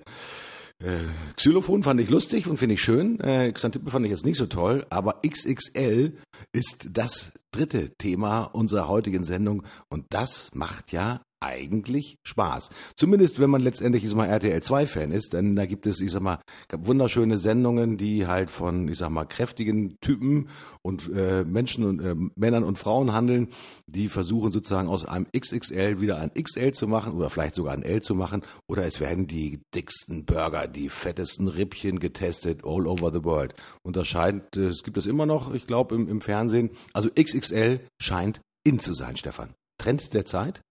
[0.83, 3.19] äh, Xylophon fand ich lustig und finde ich schön.
[3.19, 6.13] Äh, Xantippe fand ich jetzt nicht so toll, aber XXL
[6.53, 12.69] ist das dritte Thema unserer heutigen Sendung und das macht ja eigentlich Spaß.
[12.95, 16.01] Zumindest wenn man letztendlich, ich sag mal, RTL 2 Fan ist, denn da gibt es,
[16.01, 16.39] ich sag mal,
[16.71, 20.49] wunderschöne Sendungen, die halt von, ich sag mal, kräftigen Typen
[20.81, 23.49] und äh, Menschen und äh, Männern und Frauen handeln,
[23.87, 27.83] die versuchen sozusagen aus einem XXL wieder ein XL zu machen oder vielleicht sogar ein
[27.83, 33.11] L zu machen oder es werden die dicksten Burger, die fettesten Rippchen getestet all over
[33.11, 33.53] the world.
[33.83, 36.71] Unterscheidend, äh, es gibt es immer noch, ich glaube, im, im Fernsehen.
[36.93, 39.53] Also XXL scheint in zu sein, Stefan.
[39.77, 40.61] Trend der Zeit?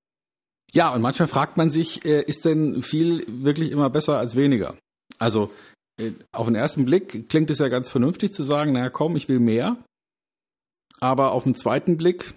[0.73, 4.77] Ja, und manchmal fragt man sich, äh, ist denn viel wirklich immer besser als weniger?
[5.19, 5.51] Also
[5.99, 9.29] äh, auf den ersten Blick klingt es ja ganz vernünftig zu sagen, naja komm, ich
[9.29, 9.77] will mehr.
[11.01, 12.35] Aber auf den zweiten Blick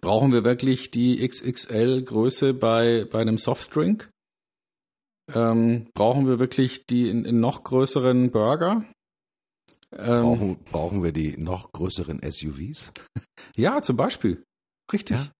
[0.00, 4.08] brauchen wir wirklich die XXL-Größe bei, bei einem Softdrink?
[5.32, 8.84] Ähm, brauchen wir wirklich die in, in noch größeren Burger?
[9.92, 12.92] Ähm, brauchen, brauchen wir die noch größeren SUVs?
[13.56, 14.44] Ja, zum Beispiel.
[14.92, 15.16] Richtig.
[15.16, 15.32] Ja,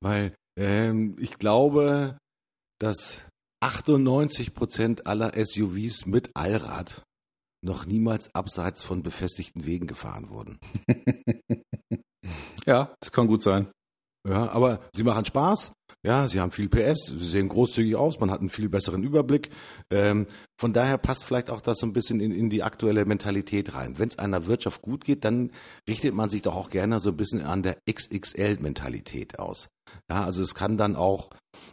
[0.00, 2.18] weil ähm, ich glaube,
[2.80, 3.28] dass
[3.60, 7.02] 98 Prozent aller SUVs mit Allrad
[7.64, 10.58] noch niemals abseits von befestigten Wegen gefahren wurden.
[12.66, 13.70] ja, das kann gut sein.
[14.28, 15.72] Ja, aber sie machen Spaß.
[16.04, 19.50] Ja, sie haben viel PS, sie sehen großzügig aus, man hat einen viel besseren Überblick.
[19.90, 20.26] Ähm,
[20.56, 23.98] von daher passt vielleicht auch das so ein bisschen in, in die aktuelle Mentalität rein.
[23.98, 25.50] Wenn es einer Wirtschaft gut geht, dann
[25.88, 29.70] richtet man sich doch auch gerne so ein bisschen an der XXL-Mentalität aus.
[30.08, 31.30] Ja, also es kann dann auch,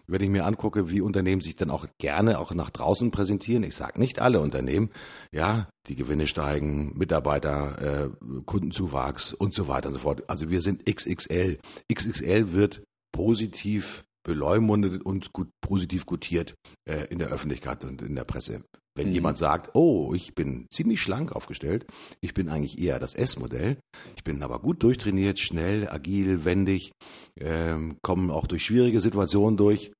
[0.07, 3.63] wenn ich mir angucke, wie Unternehmen sich dann auch gerne auch nach draußen präsentieren.
[3.63, 4.89] Ich sage nicht alle Unternehmen,
[5.31, 8.09] ja, die Gewinne steigen, Mitarbeiter, äh,
[8.45, 10.23] Kundenzuwachs und so weiter und so fort.
[10.27, 11.59] Also wir sind XXL.
[11.93, 16.55] XXL wird positiv beleumundet und gut, positiv gutiert
[16.89, 18.63] äh, in der Öffentlichkeit und in der Presse.
[18.97, 19.13] Wenn mhm.
[19.13, 21.85] jemand sagt, oh, ich bin ziemlich schlank aufgestellt,
[22.21, 23.77] ich bin eigentlich eher das S-Modell,
[24.15, 26.91] ich bin aber gut durchtrainiert, schnell, agil, wendig,
[27.39, 29.91] ähm, kommen auch durch schwierige Situationen durch,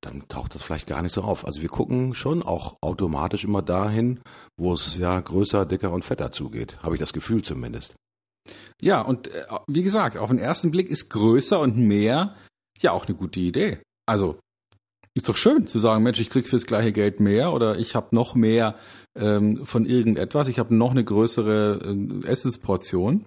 [0.00, 1.44] dann taucht das vielleicht gar nicht so auf.
[1.44, 4.20] Also wir gucken schon auch automatisch immer dahin,
[4.56, 7.94] wo es ja größer, dicker und fetter zugeht, habe ich das Gefühl zumindest.
[8.80, 12.36] Ja, und äh, wie gesagt, auf den ersten Blick ist größer und mehr
[12.82, 13.78] ja auch eine gute Idee.
[14.06, 14.38] Also
[15.14, 18.14] ist doch schön zu sagen, Mensch, ich krieg fürs gleiche Geld mehr oder ich habe
[18.14, 18.76] noch mehr
[19.18, 23.24] ähm, von irgendetwas, ich habe noch eine größere äh, Essensportion.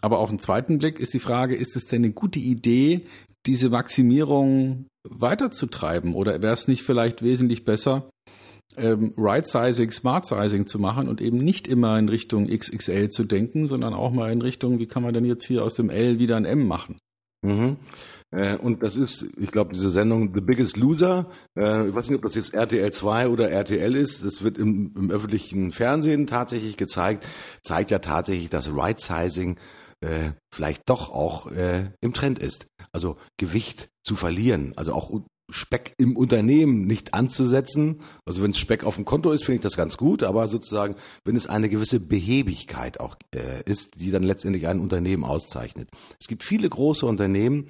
[0.00, 3.06] Aber auf den zweiten Blick ist die Frage, ist es denn eine gute Idee,
[3.46, 6.14] diese Maximierung weiterzutreiben?
[6.14, 8.08] Oder wäre es nicht vielleicht wesentlich besser,
[8.76, 13.94] ähm, Right-Sizing, Smart-Sizing zu machen und eben nicht immer in Richtung XXL zu denken, sondern
[13.94, 16.44] auch mal in Richtung, wie kann man denn jetzt hier aus dem L wieder ein
[16.44, 16.98] M machen?
[17.42, 17.76] Mhm.
[18.34, 22.16] Äh, und das ist, ich glaube, diese Sendung The Biggest Loser, äh, ich weiß nicht,
[22.16, 26.76] ob das jetzt RTL 2 oder RTL ist, das wird im, im öffentlichen Fernsehen tatsächlich
[26.76, 27.26] gezeigt,
[27.62, 29.58] zeigt ja tatsächlich, dass Right-Sizing
[30.00, 32.66] äh, vielleicht doch auch äh, im Trend ist.
[32.92, 35.10] Also Gewicht zu verlieren, also auch
[35.50, 38.00] Speck im Unternehmen nicht anzusetzen.
[38.24, 40.96] Also wenn es Speck auf dem Konto ist, finde ich das ganz gut, aber sozusagen,
[41.24, 45.88] wenn es eine gewisse Behebigkeit auch äh, ist, die dann letztendlich ein Unternehmen auszeichnet.
[46.20, 47.66] Es gibt viele große Unternehmen,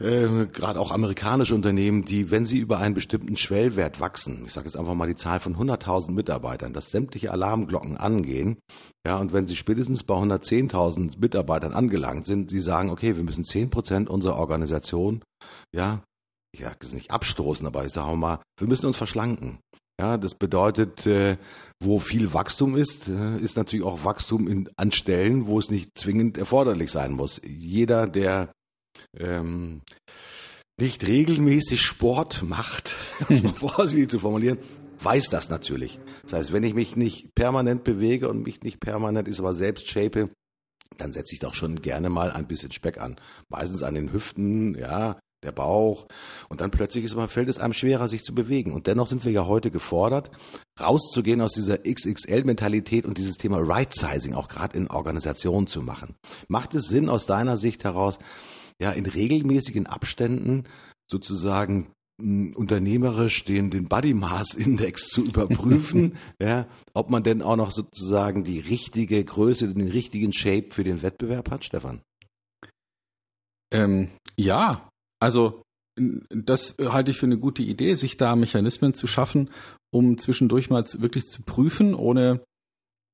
[0.00, 4.66] äh, gerade auch amerikanische Unternehmen, die, wenn sie über einen bestimmten Schwellwert wachsen, ich sage
[4.66, 8.58] jetzt einfach mal die Zahl von 100.000 Mitarbeitern, dass sämtliche Alarmglocken angehen,
[9.06, 13.44] ja, und wenn sie spätestens bei 110.000 Mitarbeitern angelangt sind, sie sagen, okay, wir müssen
[13.44, 15.22] 10 Prozent unserer Organisation,
[15.74, 16.02] ja,
[16.58, 19.60] ja, das ist nicht abstoßen, aber ich sage mal, wir müssen uns verschlanken.
[20.00, 21.36] Ja, das bedeutet, äh,
[21.78, 25.96] wo viel Wachstum ist, äh, ist natürlich auch Wachstum in, an Stellen, wo es nicht
[25.96, 27.40] zwingend erforderlich sein muss.
[27.44, 28.50] Jeder, der
[29.18, 29.82] ähm,
[30.78, 32.96] nicht regelmäßig Sport macht,
[33.28, 34.58] um mal vorsichtig zu formulieren,
[34.98, 35.98] weiß das natürlich.
[36.22, 39.88] Das heißt, wenn ich mich nicht permanent bewege und mich nicht permanent ist aber selbst
[39.88, 40.30] shape,
[40.96, 43.16] dann setze ich doch schon gerne mal ein bisschen Speck an.
[43.48, 46.06] Meistens an den Hüften, ja, der Bauch.
[46.48, 48.72] Und dann plötzlich ist fällt es einem schwerer, sich zu bewegen.
[48.72, 50.30] Und dennoch sind wir ja heute gefordert,
[50.78, 56.16] rauszugehen aus dieser XXL-Mentalität und dieses Thema Right-Sizing auch gerade in Organisationen zu machen.
[56.48, 58.18] Macht es Sinn aus deiner Sicht heraus,
[58.80, 60.64] ja, in regelmäßigen Abständen
[61.08, 67.56] sozusagen hm, unternehmerisch den, den Body Mass Index zu überprüfen, ja, ob man denn auch
[67.56, 72.00] noch sozusagen die richtige Größe, den richtigen Shape für den Wettbewerb hat, Stefan?
[73.72, 74.88] Ähm, ja,
[75.20, 75.62] also
[76.30, 79.50] das halte ich für eine gute Idee, sich da Mechanismen zu schaffen,
[79.92, 82.42] um zwischendurch mal wirklich zu prüfen, ohne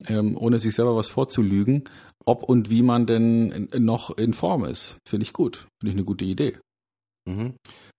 [0.07, 1.85] ähm, ohne sich selber was vorzulügen,
[2.25, 4.99] ob und wie man denn noch in Form ist.
[5.07, 5.69] Finde ich gut.
[5.81, 6.59] Finde ich eine gute Idee.
[7.27, 7.55] Mhm.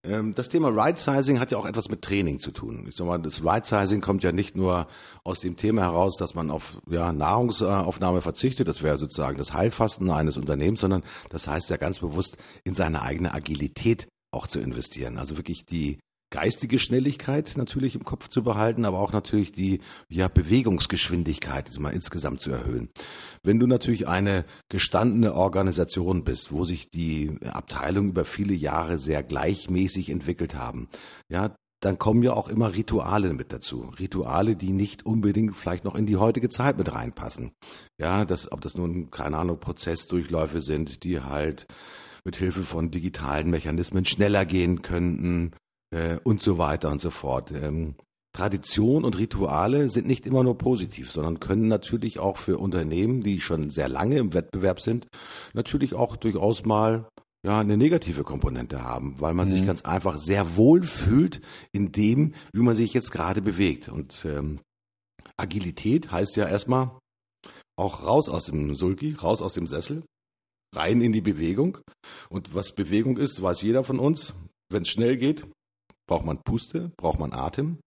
[0.06, 2.86] Ähm, das Thema Right Sizing hat ja auch etwas mit Training zu tun.
[2.88, 4.88] Ich sag mal, das Right Sizing kommt ja nicht nur
[5.24, 10.10] aus dem Thema heraus, dass man auf ja, Nahrungsaufnahme verzichtet, das wäre sozusagen das Heilfasten
[10.10, 15.18] eines Unternehmens, sondern das heißt ja ganz bewusst in seine eigene Agilität auch zu investieren.
[15.18, 20.28] Also wirklich die geistige Schnelligkeit natürlich im Kopf zu behalten, aber auch natürlich die ja,
[20.28, 22.89] Bewegungsgeschwindigkeit mal insgesamt zu erhöhen.
[23.43, 29.23] Wenn du natürlich eine gestandene Organisation bist, wo sich die Abteilungen über viele Jahre sehr
[29.23, 30.88] gleichmäßig entwickelt haben,
[31.30, 33.91] ja, dann kommen ja auch immer Rituale mit dazu.
[33.99, 37.51] Rituale, die nicht unbedingt vielleicht noch in die heutige Zeit mit reinpassen.
[37.99, 41.67] Ja, das, ob das nun, keine Ahnung, Prozessdurchläufe sind, die halt
[42.23, 45.51] mit Hilfe von digitalen Mechanismen schneller gehen könnten,
[45.91, 47.51] äh, und so weiter und so fort.
[47.51, 47.95] Ähm,
[48.33, 53.41] Tradition und Rituale sind nicht immer nur positiv, sondern können natürlich auch für Unternehmen, die
[53.41, 55.07] schon sehr lange im Wettbewerb sind,
[55.53, 57.07] natürlich auch durchaus mal
[57.43, 59.51] ja, eine negative Komponente haben, weil man mhm.
[59.51, 63.89] sich ganz einfach sehr wohl fühlt in dem, wie man sich jetzt gerade bewegt.
[63.89, 64.59] Und ähm,
[65.38, 66.91] Agilität heißt ja erstmal
[67.75, 70.03] auch raus aus dem Sulki, raus aus dem Sessel,
[70.75, 71.77] rein in die Bewegung.
[72.29, 74.33] Und was Bewegung ist, weiß jeder von uns.
[74.69, 75.47] Wenn es schnell geht,
[76.08, 77.80] braucht man Puste, braucht man Atem.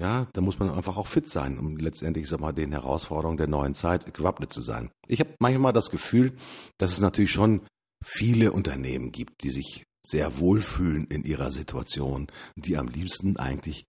[0.00, 3.48] Ja, da muss man einfach auch fit sein, um letztendlich, sag mal, den Herausforderungen der
[3.48, 4.90] neuen Zeit gewappnet zu sein.
[5.08, 6.36] Ich habe manchmal das Gefühl,
[6.78, 7.62] dass es natürlich schon
[8.04, 13.86] viele Unternehmen gibt, die sich sehr wohlfühlen in ihrer Situation, die am liebsten eigentlich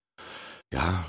[0.72, 1.04] ja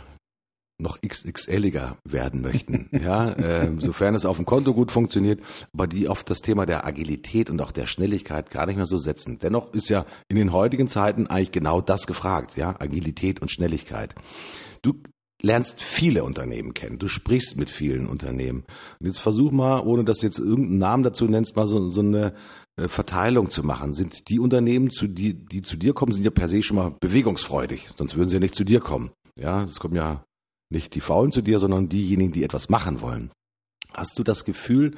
[0.80, 5.42] noch XXLiger werden möchten, ja, äh, sofern es auf dem Konto gut funktioniert,
[5.74, 8.98] aber die auf das Thema der Agilität und auch der Schnelligkeit gar nicht mehr so
[8.98, 9.40] setzen.
[9.40, 14.16] Dennoch ist ja in den heutigen Zeiten eigentlich genau das gefragt, ja, Agilität und Schnelligkeit.
[14.82, 14.94] Du
[15.42, 18.66] lernst viele Unternehmen kennen, du sprichst mit vielen Unternehmen.
[19.00, 22.02] Und jetzt versuch mal, ohne dass du jetzt irgendeinen Namen dazu nennst, mal so, so
[22.02, 22.34] eine
[22.76, 23.94] äh, Verteilung zu machen.
[23.94, 26.96] Sind die Unternehmen, zu die, die zu dir kommen, sind ja per se schon mal
[27.00, 29.12] bewegungsfreudig, sonst würden sie ja nicht zu dir kommen.
[29.36, 30.24] Ja, es kommen ja
[30.70, 33.32] nicht die Faulen zu dir, sondern diejenigen, die etwas machen wollen.
[33.94, 34.96] Hast du das Gefühl,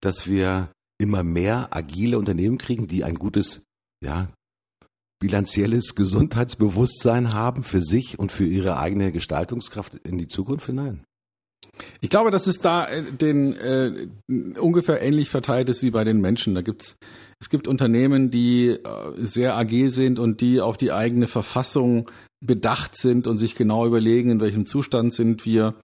[0.00, 3.62] dass wir immer mehr agile Unternehmen kriegen, die ein gutes,
[4.02, 4.28] ja,
[5.20, 11.04] bilanzielles Gesundheitsbewusstsein haben für sich und für ihre eigene Gestaltungskraft in die Zukunft hinein?
[12.00, 14.08] Ich glaube, dass es da äh, den äh,
[14.58, 16.54] ungefähr ähnlich verteilt ist wie bei den Menschen.
[16.54, 16.96] Da gibt's
[17.38, 18.78] es gibt Unternehmen, die äh,
[19.16, 22.10] sehr agil sind und die auf die eigene Verfassung
[22.44, 25.74] bedacht sind und sich genau überlegen, in welchem Zustand sind wir.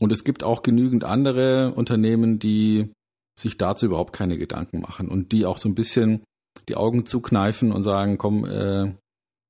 [0.00, 2.92] Und es gibt auch genügend andere Unternehmen, die
[3.38, 6.22] sich dazu überhaupt keine Gedanken machen und die auch so ein bisschen
[6.68, 8.92] die Augen zukneifen und sagen, komm, äh,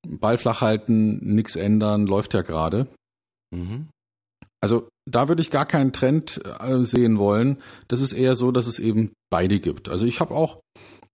[0.07, 2.89] Ball flach halten, nichts ändern, läuft ja gerade.
[3.51, 3.89] Mhm.
[4.61, 7.59] Also da würde ich gar keinen Trend äh, sehen wollen.
[7.87, 9.89] Das ist eher so, dass es eben beide gibt.
[9.89, 10.61] Also ich habe auch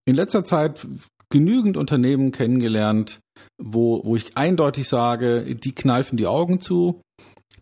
[0.07, 0.87] in letzter Zeit
[1.31, 3.21] genügend Unternehmen kennengelernt,
[3.59, 7.01] wo, wo ich eindeutig sage, die kneifen die Augen zu,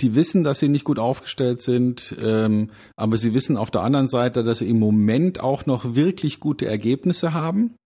[0.00, 4.08] die wissen, dass sie nicht gut aufgestellt sind, ähm, aber sie wissen auf der anderen
[4.08, 7.76] Seite, dass sie im Moment auch noch wirklich gute Ergebnisse haben.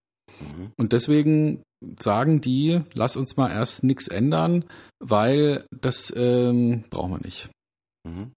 [0.41, 0.73] Mhm.
[0.77, 1.63] Und deswegen
[1.99, 4.65] sagen die, lass uns mal erst nichts ändern,
[4.99, 7.51] weil das ähm, brauchen wir nicht.
[8.07, 8.33] Mhm.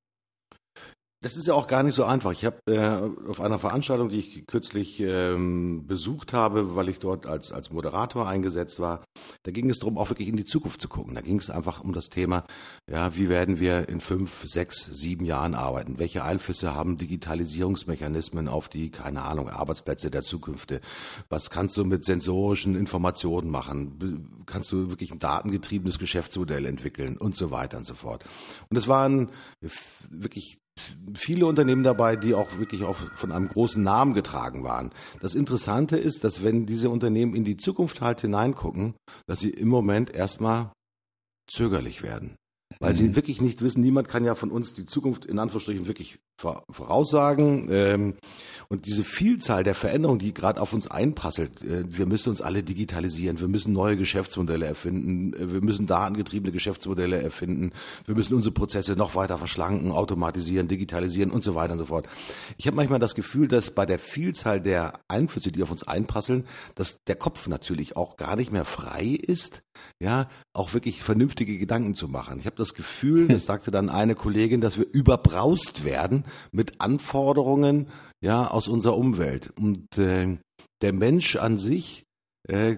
[1.22, 2.32] Das ist ja auch gar nicht so einfach.
[2.32, 7.28] Ich habe äh, auf einer Veranstaltung, die ich kürzlich ähm, besucht habe, weil ich dort
[7.28, 9.04] als, als Moderator eingesetzt war,
[9.44, 11.16] da ging es darum, auch wirklich in die Zukunft zu gucken.
[11.16, 12.46] Da ging es einfach um das Thema,
[12.90, 16.00] ja, wie werden wir in fünf, sechs, sieben Jahren arbeiten?
[16.00, 20.80] Welche Einflüsse haben Digitalisierungsmechanismen auf die, keine Ahnung, Arbeitsplätze der Zukunft?
[21.28, 24.46] Was kannst du mit sensorischen Informationen machen?
[24.46, 28.24] Kannst du wirklich ein datengetriebenes Geschäftsmodell entwickeln und so weiter und so fort?
[28.70, 29.32] Und es waren
[30.10, 30.62] wirklich
[31.14, 34.92] viele Unternehmen dabei, die auch wirklich auch von einem großen Namen getragen waren.
[35.22, 38.96] Das Interessante ist, dass wenn diese Unternehmen in die Zukunft halt hineingucken,
[39.28, 40.72] dass sie im Moment erstmal
[41.48, 42.36] zögerlich werden
[42.80, 43.16] weil sie mhm.
[43.16, 46.20] wirklich nicht wissen, niemand kann ja von uns die Zukunft in Anführungsstrichen wirklich
[46.70, 47.68] voraussagen.
[47.70, 48.14] Ähm,
[48.72, 52.62] und diese Vielzahl der Veränderungen, die gerade auf uns einprasselt, äh, wir müssen uns alle
[52.62, 57.72] digitalisieren, wir müssen neue Geschäftsmodelle erfinden, äh, wir müssen datengetriebene Geschäftsmodelle erfinden,
[58.06, 62.08] wir müssen unsere Prozesse noch weiter verschlanken, automatisieren, digitalisieren und so weiter und so fort.
[62.58, 66.46] Ich habe manchmal das Gefühl, dass bei der Vielzahl der Einflüsse, die auf uns einprasseln,
[66.76, 69.64] dass der Kopf natürlich auch gar nicht mehr frei ist,
[70.00, 72.40] ja, auch wirklich vernünftige Gedanken zu machen.
[72.40, 77.88] Ich habe das Gefühl, das sagte dann eine Kollegin, dass wir überbraust werden mit Anforderungen
[78.22, 79.52] ja aus unserer Umwelt.
[79.60, 80.38] Und äh,
[80.82, 82.04] der Mensch an sich
[82.48, 82.78] äh,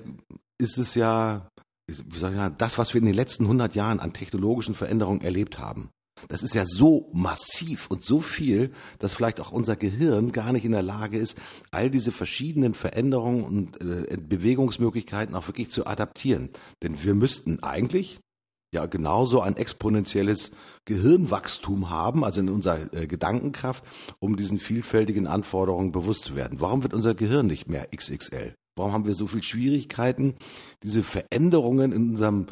[0.57, 1.49] ist es ja,
[1.87, 5.21] wie soll ich sagen, das, was wir in den letzten 100 Jahren an technologischen Veränderungen
[5.21, 5.89] erlebt haben.
[6.27, 10.65] Das ist ja so massiv und so viel, dass vielleicht auch unser Gehirn gar nicht
[10.65, 11.37] in der Lage ist,
[11.71, 16.49] all diese verschiedenen Veränderungen und äh, Bewegungsmöglichkeiten auch wirklich zu adaptieren.
[16.83, 18.19] Denn wir müssten eigentlich
[18.73, 20.51] ja genauso ein exponentielles
[20.85, 23.83] Gehirnwachstum haben, also in unserer äh, Gedankenkraft,
[24.19, 26.61] um diesen vielfältigen Anforderungen bewusst zu werden.
[26.61, 28.55] Warum wird unser Gehirn nicht mehr XXL?
[28.77, 30.35] Warum haben wir so viele Schwierigkeiten,
[30.83, 32.47] diese Veränderungen in unserem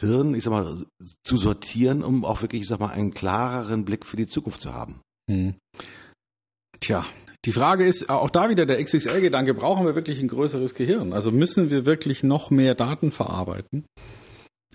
[0.00, 0.84] Hirn, ich sag mal,
[1.22, 4.74] zu sortieren, um auch wirklich, ich sag mal, einen klareren Blick für die Zukunft zu
[4.74, 5.00] haben?
[5.30, 5.54] Hm.
[6.80, 7.06] Tja,
[7.44, 11.12] die Frage ist auch da wieder der XXL-Gedanke, brauchen wir wirklich ein größeres Gehirn?
[11.12, 13.84] Also müssen wir wirklich noch mehr Daten verarbeiten?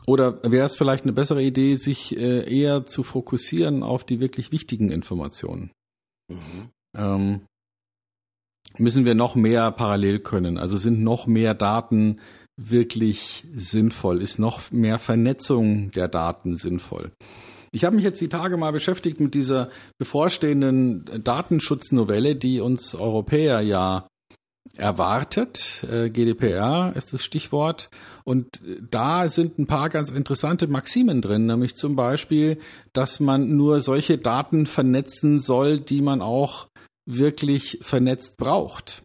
[0.07, 4.51] Oder wäre es vielleicht eine bessere Idee, sich äh, eher zu fokussieren auf die wirklich
[4.51, 5.71] wichtigen Informationen?
[6.31, 6.69] Mhm.
[6.95, 7.41] Ähm,
[8.77, 10.57] müssen wir noch mehr parallel können?
[10.57, 12.21] Also sind noch mehr Daten
[12.55, 14.21] wirklich sinnvoll?
[14.21, 17.11] Ist noch mehr Vernetzung der Daten sinnvoll?
[17.71, 23.59] Ich habe mich jetzt die Tage mal beschäftigt mit dieser bevorstehenden Datenschutznovelle, die uns Europäer
[23.59, 24.07] ja
[24.77, 25.83] erwartet.
[25.89, 27.89] Äh, GDPR ist das Stichwort.
[28.23, 32.59] Und da sind ein paar ganz interessante Maximen drin, nämlich zum Beispiel,
[32.93, 36.67] dass man nur solche Daten vernetzen soll, die man auch
[37.05, 39.03] wirklich vernetzt braucht.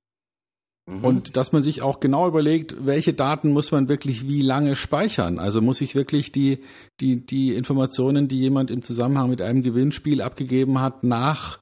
[0.90, 1.04] Mhm.
[1.04, 5.38] Und dass man sich auch genau überlegt, welche Daten muss man wirklich wie lange speichern.
[5.38, 6.58] Also muss ich wirklich die,
[7.00, 11.60] die, die Informationen, die jemand im Zusammenhang mit einem Gewinnspiel abgegeben hat, nach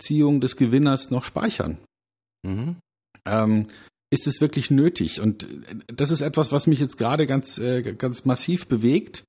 [0.00, 1.78] Ziehung des Gewinners noch speichern.
[2.44, 2.76] Mhm
[3.26, 3.68] ähm,
[4.10, 5.20] ist es wirklich nötig?
[5.20, 5.46] Und
[5.86, 9.24] das ist etwas, was mich jetzt gerade ganz, äh, ganz massiv bewegt,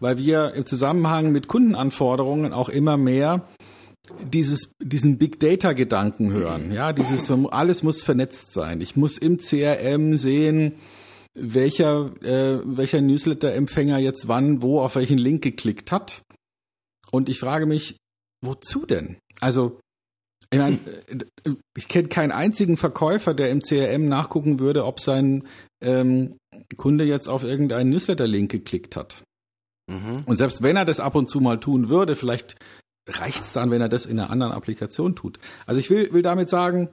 [0.00, 3.46] weil wir im Zusammenhang mit Kundenanforderungen auch immer mehr
[4.32, 6.72] dieses, diesen Big Data Gedanken hören.
[6.72, 8.80] Ja, dieses, alles muss vernetzt sein.
[8.80, 10.74] Ich muss im CRM sehen,
[11.34, 16.22] welcher, äh, welcher Newsletter-Empfänger jetzt wann, wo, auf welchen Link geklickt hat.
[17.10, 17.96] Und ich frage mich,
[18.42, 19.18] wozu denn?
[19.40, 19.78] Also,
[20.50, 20.78] ich meine,
[21.76, 25.46] ich kenne keinen einzigen Verkäufer, der im CRM nachgucken würde, ob sein
[25.82, 26.36] ähm,
[26.76, 29.22] Kunde jetzt auf irgendeinen Newsletter-Link geklickt hat.
[29.90, 30.24] Mhm.
[30.24, 32.56] Und selbst wenn er das ab und zu mal tun würde, vielleicht
[33.08, 35.38] reicht es dann, wenn er das in einer anderen Applikation tut.
[35.66, 36.90] Also ich will, will damit sagen,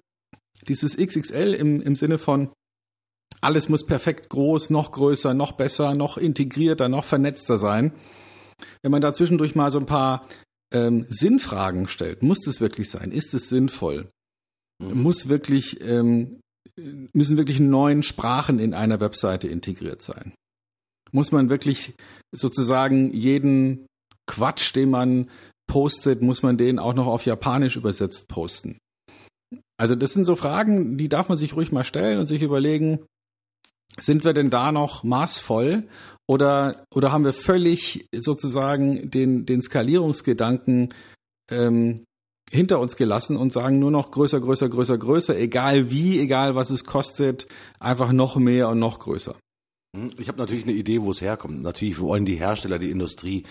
[0.67, 2.51] dieses XXL im, im Sinne von
[3.41, 7.93] alles muss perfekt groß, noch größer, noch besser, noch integrierter, noch vernetzter sein.
[8.81, 10.25] Wenn man da zwischendurch mal so ein paar
[10.74, 12.24] ähm, Sinnfragen stellt.
[12.24, 13.11] Muss das wirklich sein?
[13.11, 14.09] Ist es sinnvoll?
[14.82, 15.03] Mhm.
[15.03, 16.39] Muss wirklich, ähm,
[17.13, 20.34] müssen wirklich neun Sprachen in einer Webseite integriert sein?
[21.11, 21.93] Muss man wirklich
[22.34, 23.86] sozusagen jeden
[24.28, 25.30] Quatsch, den man
[25.68, 28.78] postet, muss man den auch noch auf Japanisch übersetzt posten?
[29.78, 33.05] Also das sind so Fragen, die darf man sich ruhig mal stellen und sich überlegen,
[33.99, 35.88] sind wir denn da noch maßvoll
[36.28, 40.93] oder, oder haben wir völlig sozusagen den, den Skalierungsgedanken
[41.51, 42.05] ähm,
[42.51, 46.69] hinter uns gelassen und sagen nur noch größer, größer, größer, größer, egal wie, egal was
[46.69, 47.47] es kostet,
[47.80, 49.36] einfach noch mehr und noch größer.
[49.95, 51.61] Hm, ich habe natürlich eine Idee, wo es herkommt.
[51.61, 53.43] Natürlich wollen die Hersteller, die Industrie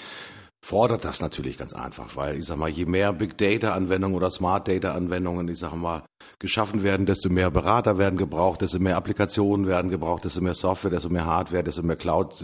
[0.64, 4.30] fordert das natürlich ganz einfach, weil ich sag mal, je mehr Big Data Anwendungen oder
[4.30, 6.04] Smart Data Anwendungen, ich sag mal,
[6.38, 10.90] geschaffen werden, desto mehr Berater werden gebraucht, desto mehr Applikationen werden gebraucht, desto mehr Software,
[10.90, 12.42] desto mehr Hardware, desto mehr Cloud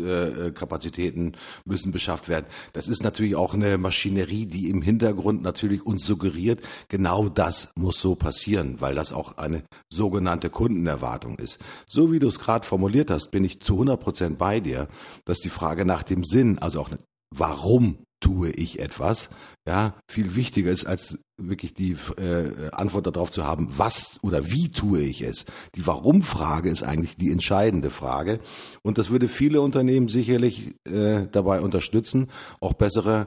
[0.54, 1.32] Kapazitäten
[1.64, 2.44] müssen beschafft werden.
[2.74, 8.00] Das ist natürlich auch eine Maschinerie, die im Hintergrund natürlich uns suggeriert, genau das muss
[8.00, 11.58] so passieren, weil das auch eine sogenannte Kundenerwartung ist.
[11.88, 14.88] So wie du es gerade formuliert hast, bin ich zu 100 Prozent bei dir,
[15.24, 16.90] dass die Frage nach dem Sinn, also auch
[17.34, 19.30] warum tue ich etwas,
[19.66, 24.70] ja, viel wichtiger ist, als wirklich die äh, Antwort darauf zu haben, was oder wie
[24.70, 25.46] tue ich es.
[25.74, 28.40] Die Warum-Frage ist eigentlich die entscheidende Frage.
[28.82, 33.26] Und das würde viele Unternehmen sicherlich äh, dabei unterstützen, auch bessere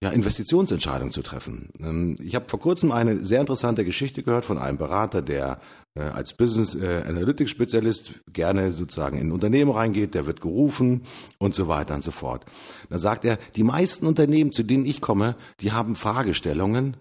[0.00, 1.70] ja, Investitionsentscheidungen zu treffen.
[1.80, 5.60] Ähm, ich habe vor kurzem eine sehr interessante Geschichte gehört von einem Berater, der
[6.00, 11.02] als Business äh, Analytics Spezialist gerne sozusagen in ein Unternehmen reingeht, der wird gerufen
[11.38, 12.44] und so weiter und so fort.
[12.88, 16.96] Da sagt er, die meisten Unternehmen, zu denen ich komme, die haben Fragestellungen,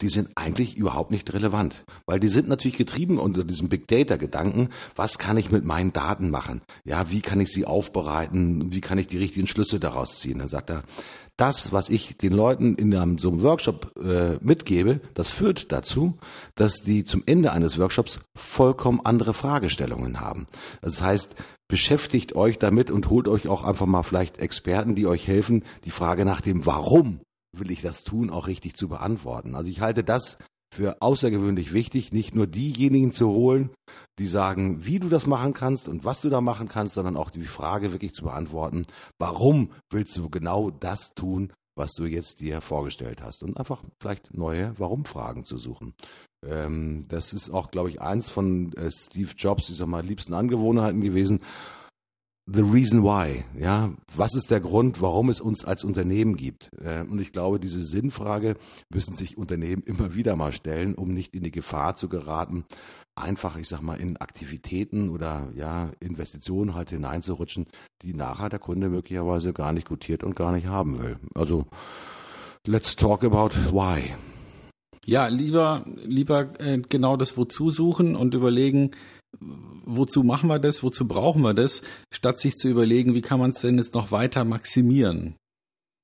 [0.00, 4.16] die sind eigentlich überhaupt nicht relevant, weil die sind natürlich getrieben unter diesem Big Data
[4.16, 6.62] Gedanken, was kann ich mit meinen Daten machen?
[6.84, 8.72] Ja, wie kann ich sie aufbereiten?
[8.72, 10.38] Wie kann ich die richtigen Schlüsse daraus ziehen?
[10.38, 10.84] Dann sagt er,
[11.38, 16.18] das, was ich den Leuten in einem, so einem Workshop äh, mitgebe, das führt dazu,
[16.56, 20.46] dass die zum Ende eines Workshops vollkommen andere Fragestellungen haben.
[20.82, 21.36] Das heißt,
[21.68, 25.90] beschäftigt euch damit und holt euch auch einfach mal vielleicht Experten, die euch helfen, die
[25.90, 27.20] Frage nach dem Warum
[27.56, 29.54] will ich das tun, auch richtig zu beantworten.
[29.54, 30.38] Also ich halte das
[30.70, 33.70] für außergewöhnlich wichtig, nicht nur diejenigen zu holen,
[34.18, 37.30] die sagen, wie du das machen kannst und was du da machen kannst, sondern auch
[37.30, 38.86] die Frage wirklich zu beantworten,
[39.18, 44.34] warum willst du genau das tun, was du jetzt dir vorgestellt hast und einfach vielleicht
[44.34, 45.94] neue Warum-Fragen zu suchen.
[46.44, 50.34] Ähm, das ist auch, glaube ich, eins von äh, Steve Jobs, ich sag mal, liebsten
[50.34, 51.40] Angewohnheiten gewesen,
[52.50, 53.44] the reason why.
[53.58, 56.70] Ja, was ist der Grund, warum es uns als Unternehmen gibt?
[56.82, 58.56] Äh, und ich glaube, diese Sinnfrage
[58.90, 62.64] müssen sich Unternehmen immer wieder mal stellen, um nicht in die Gefahr zu geraten,
[63.14, 67.66] einfach, ich sag mal, in Aktivitäten oder ja, Investitionen halt hineinzurutschen,
[68.02, 71.16] die nachher der Kunde möglicherweise gar nicht gutiert und gar nicht haben will.
[71.34, 71.66] Also,
[72.66, 74.14] let's talk about why.
[75.04, 78.90] Ja, lieber, lieber äh, genau das Wozu suchen und überlegen,
[79.88, 81.82] wozu machen wir das, wozu brauchen wir das,
[82.12, 85.36] statt sich zu überlegen, wie kann man es denn jetzt noch weiter maximieren?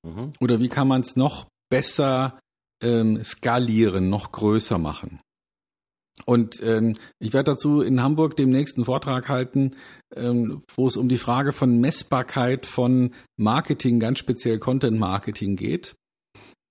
[0.04, 0.32] Mhm.
[0.40, 2.40] Oder wie kann man es noch besser
[2.82, 5.20] ähm, skalieren, noch größer machen?
[6.26, 9.72] Und ähm, ich werde dazu in Hamburg demnächst einen Vortrag halten,
[10.14, 15.96] ähm, wo es um die Frage von Messbarkeit von Marketing, ganz speziell Content Marketing geht.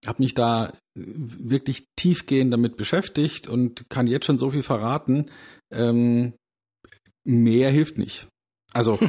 [0.07, 5.29] Habe mich da wirklich tiefgehend damit beschäftigt und kann jetzt schon so viel verraten.
[5.71, 6.33] Ähm,
[7.23, 8.27] mehr hilft nicht.
[8.73, 8.99] Also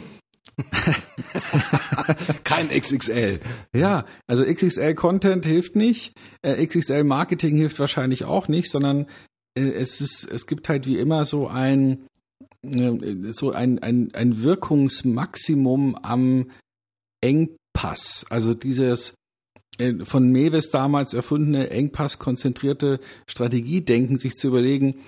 [2.45, 3.41] Kein XXL.
[3.75, 9.07] Ja, also XXL Content hilft nicht, äh, XXL Marketing hilft wahrscheinlich auch nicht, sondern
[9.57, 12.07] äh, es ist, es gibt halt wie immer so ein,
[12.63, 16.51] äh, so ein, ein, ein Wirkungsmaximum am
[17.21, 18.27] Engpass.
[18.31, 19.15] Also dieses
[19.79, 25.01] äh, von Mewes damals erfundene Engpass-konzentrierte Strategiedenken, sich zu überlegen,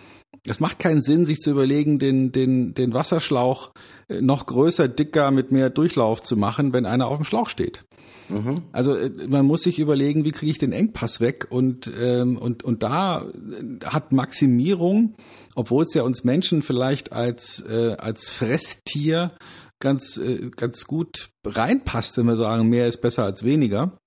[0.48, 3.72] es macht keinen Sinn, sich zu überlegen, den, den, den Wasserschlauch
[4.08, 7.84] äh, noch größer, dicker, mit mehr Durchlauf zu machen, wenn einer auf dem Schlauch steht.
[8.28, 8.62] Mhm.
[8.72, 12.62] Also äh, man muss sich überlegen, wie kriege ich den Engpass weg und, ähm, und,
[12.62, 15.14] und da äh, hat Maximierung,
[15.54, 19.32] obwohl es ja uns Menschen vielleicht als, äh, als Fresstier
[19.80, 23.98] ganz, äh, ganz gut reinpasst, wenn wir sagen, mehr ist besser als weniger.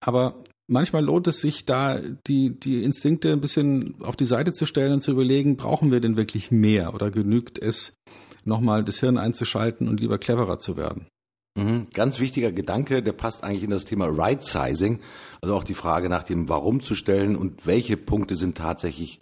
[0.00, 4.66] Aber manchmal lohnt es sich da, die, die Instinkte ein bisschen auf die Seite zu
[4.66, 7.94] stellen und zu überlegen, brauchen wir denn wirklich mehr oder genügt es,
[8.44, 11.06] nochmal das Hirn einzuschalten und lieber cleverer zu werden?
[11.56, 11.86] Mhm.
[11.94, 15.00] Ganz wichtiger Gedanke, der passt eigentlich in das Thema Right Sizing,
[15.40, 19.20] also auch die Frage nach dem Warum zu stellen und welche Punkte sind tatsächlich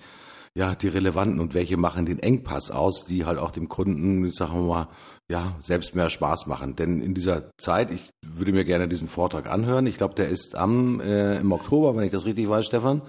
[0.56, 4.54] ja, die relevanten und welche machen den Engpass aus, die halt auch dem Kunden, sagen
[4.54, 4.88] wir mal,
[5.30, 6.76] ja, selbst mehr Spaß machen.
[6.76, 9.86] Denn in dieser Zeit, ich würde mir gerne diesen Vortrag anhören.
[9.86, 13.00] Ich glaube, der ist am äh, im Oktober, wenn ich das richtig weiß, Stefan.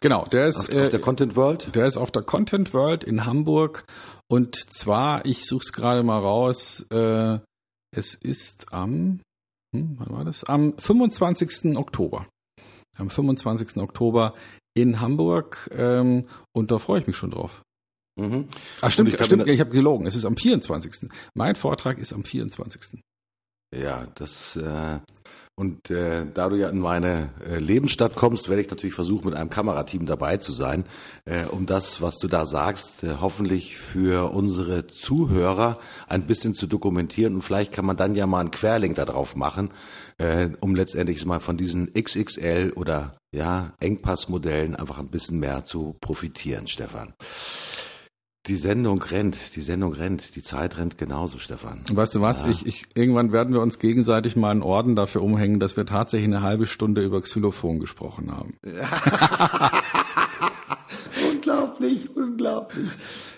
[0.00, 1.74] Genau, der ist auf, äh, auf der Content World.
[1.74, 3.84] Der ist auf der Content World in Hamburg
[4.32, 6.86] und zwar, ich suche es gerade mal raus.
[6.90, 7.40] Äh,
[7.94, 9.20] es ist am,
[9.74, 10.44] hm, wann war das?
[10.44, 11.76] Am 25.
[11.76, 12.26] Oktober.
[12.96, 13.76] Am 25.
[13.76, 14.34] Oktober
[14.74, 17.62] in Hamburg ähm, und da freue ich mich schon drauf.
[18.16, 18.48] Mhm.
[18.80, 20.06] Ach stimmt, ich stimmt, ich habe gelogen.
[20.06, 21.08] Es ist am 24.
[21.34, 23.02] Mein Vortrag ist am 24.
[23.72, 24.98] Ja, das äh,
[25.54, 29.34] und äh, da du ja in meine äh, Lebensstadt kommst, werde ich natürlich versuchen, mit
[29.34, 30.84] einem Kamerateam dabei zu sein,
[31.26, 36.66] äh, um das, was du da sagst, äh, hoffentlich für unsere Zuhörer ein bisschen zu
[36.66, 37.34] dokumentieren.
[37.34, 39.70] Und vielleicht kann man dann ja mal einen Querlink darauf machen,
[40.16, 45.96] äh, um letztendlich mal von diesen XXL oder ja Engpassmodellen einfach ein bisschen mehr zu
[46.00, 47.12] profitieren, Stefan.
[48.46, 51.84] Die Sendung rennt, die Sendung rennt, die Zeit rennt genauso, Stefan.
[51.92, 52.40] Weißt du was?
[52.40, 52.48] Ja.
[52.48, 56.26] Ich, ich, irgendwann werden wir uns gegenseitig mal einen Orden dafür umhängen, dass wir tatsächlich
[56.26, 58.58] eine halbe Stunde über Xylophon gesprochen haben.
[61.30, 62.90] unglaublich, unglaublich.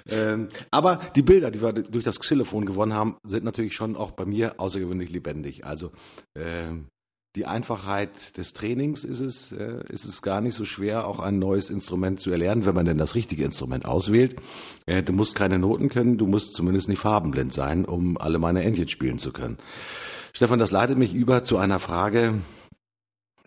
[0.09, 4.13] Ähm, aber die Bilder, die wir durch das Xylophon gewonnen haben, sind natürlich schon auch
[4.13, 5.67] bei mir außergewöhnlich lebendig.
[5.67, 5.93] Also
[6.35, 6.89] ähm,
[7.35, 11.39] die Einfachheit des Trainings ist es, äh, ist es gar nicht so schwer, auch ein
[11.41, 14.37] neues Instrument zu erlernen, wenn man denn das richtige Instrument auswählt.
[14.87, 18.62] Äh, du musst keine Noten können, du musst zumindest nicht farbenblind sein, um alle meine
[18.62, 19.59] Entchen spielen zu können.
[20.32, 22.41] Stefan, das leitet mich über zu einer Frage,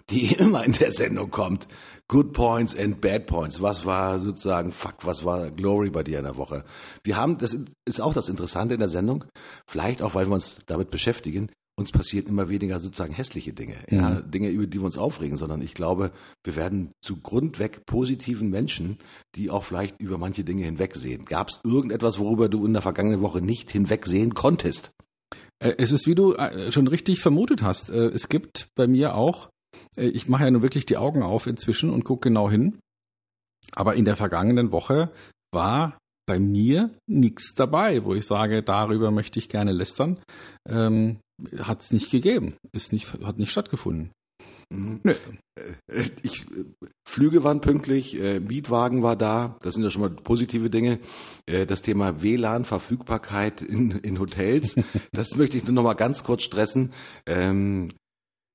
[0.10, 1.68] die immer in der Sendung kommt.
[2.10, 3.62] Good Points and Bad Points.
[3.62, 6.66] Was war sozusagen Fuck, was war Glory bei dir in der Woche?
[7.04, 9.24] Wir haben, das ist auch das Interessante in der Sendung,
[9.66, 13.98] vielleicht auch, weil wir uns damit beschäftigen, uns passiert immer weniger sozusagen hässliche Dinge, mhm.
[13.98, 16.12] ja, Dinge, über die wir uns aufregen, sondern ich glaube,
[16.44, 18.98] wir werden zu grundweg positiven Menschen,
[19.36, 21.26] die auch vielleicht über manche Dinge hinwegsehen.
[21.26, 24.92] Gab es irgendetwas, worüber du in der vergangenen Woche nicht hinwegsehen konntest?
[25.60, 27.90] Äh, es ist, wie du äh, schon richtig vermutet hast.
[27.90, 29.50] Äh, es gibt bei mir auch,
[29.96, 32.80] ich mache ja nur wirklich die Augen auf inzwischen und gucke genau hin.
[33.74, 35.12] Aber in der vergangenen Woche
[35.52, 40.20] war bei mir nichts dabei, wo ich sage, darüber möchte ich gerne lästern.
[40.68, 41.20] Ähm,
[41.60, 44.12] hat es nicht gegeben, ist nicht, hat nicht stattgefunden.
[44.70, 45.00] Mhm.
[45.04, 45.14] Nö.
[45.56, 46.46] Äh, ich,
[47.08, 51.00] Flüge waren pünktlich, äh, Mietwagen war da, das sind ja schon mal positive Dinge.
[51.46, 54.76] Äh, das Thema WLAN-Verfügbarkeit in, in Hotels,
[55.14, 56.92] das möchte ich nur noch mal ganz kurz stressen.
[57.26, 57.90] Ähm,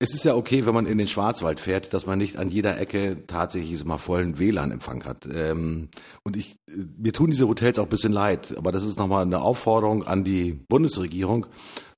[0.02, 2.76] es ist ja okay, wenn man in den Schwarzwald fährt, dass man nicht an jeder
[2.76, 5.28] Ecke tatsächlich mal vollen WLAN-Empfang hat.
[5.32, 5.90] Ähm,
[6.24, 6.56] und ich,
[6.98, 10.24] mir tun diese Hotels auch ein bisschen leid, aber das ist nochmal eine Aufforderung an
[10.24, 11.46] die Bundesregierung.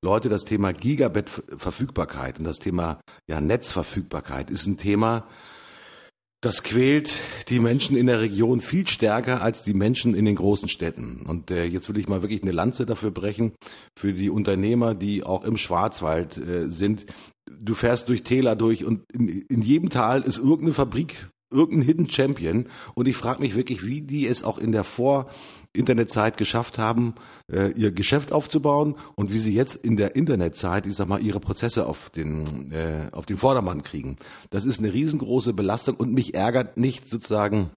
[0.04, 5.26] Leute, das Thema Gigabit-Verfügbarkeit und das Thema ja, Netzverfügbarkeit ist ein Thema,
[6.42, 7.14] das quält
[7.48, 11.24] die Menschen in der Region viel stärker als die Menschen in den großen Städten.
[11.26, 13.52] Und äh, jetzt will ich mal wirklich eine Lanze dafür brechen,
[13.98, 17.06] für die Unternehmer, die auch im Schwarzwald äh, sind.
[17.50, 22.10] Du fährst durch Täler durch und in, in jedem Tal ist irgendeine Fabrik, irgendein Hidden
[22.10, 22.66] Champion.
[22.94, 25.30] Und ich frage mich wirklich, wie die es auch in der Vor-
[25.74, 27.14] Internetzeit geschafft haben,
[27.52, 31.40] äh, ihr Geschäft aufzubauen und wie sie jetzt in der Internetzeit, ich sag mal, ihre
[31.40, 34.16] Prozesse auf den, äh, auf den Vordermann kriegen.
[34.50, 37.70] Das ist eine riesengroße Belastung und mich ärgert nicht sozusagen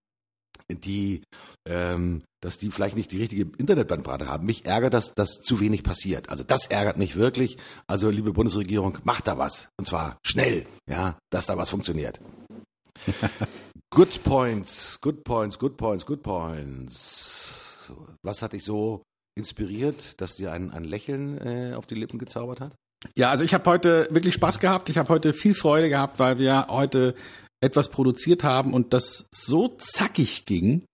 [0.69, 1.23] die,
[1.67, 4.45] ähm, dass die vielleicht nicht die richtige Internetbandbreite haben.
[4.45, 6.29] Mich ärgert, dass das zu wenig passiert.
[6.29, 7.57] Also das ärgert mich wirklich.
[7.87, 9.69] Also liebe Bundesregierung, macht da was.
[9.77, 12.19] Und zwar schnell, ja, dass da was funktioniert.
[13.91, 17.46] good points, good points, good points, good points.
[18.23, 19.03] Was hat dich so
[19.37, 22.75] inspiriert, dass dir ein, ein Lächeln äh, auf die Lippen gezaubert hat?
[23.15, 24.89] Ja, also ich habe heute wirklich Spaß gehabt.
[24.89, 27.15] Ich habe heute viel Freude gehabt, weil wir heute
[27.61, 30.85] etwas produziert haben und das so zackig ging,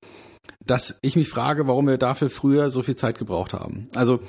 [0.66, 3.88] dass ich mich frage, warum wir dafür früher so viel Zeit gebraucht haben.
[3.94, 4.22] Also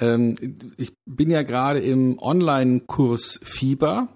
[0.00, 0.36] ähm,
[0.76, 4.14] ich bin ja gerade im Online-Kurs Fieber.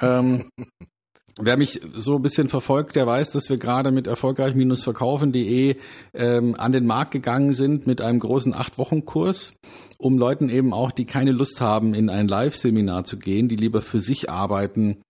[0.00, 0.48] Ähm,
[1.40, 5.76] Wer mich so ein bisschen verfolgt, der weiß, dass wir gerade mit erfolgreich-verkaufen.de
[6.14, 9.54] ähm, an den Markt gegangen sind mit einem großen Acht-Wochen-Kurs,
[9.98, 13.82] um Leuten eben auch, die keine Lust haben, in ein Live-Seminar zu gehen, die lieber
[13.82, 15.02] für sich arbeiten,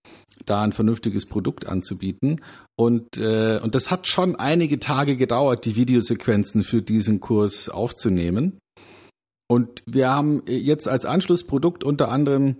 [0.45, 2.41] da ein vernünftiges Produkt anzubieten.
[2.77, 8.59] Und, äh, und das hat schon einige Tage gedauert, die Videosequenzen für diesen Kurs aufzunehmen.
[9.49, 12.57] Und wir haben jetzt als Anschlussprodukt unter anderem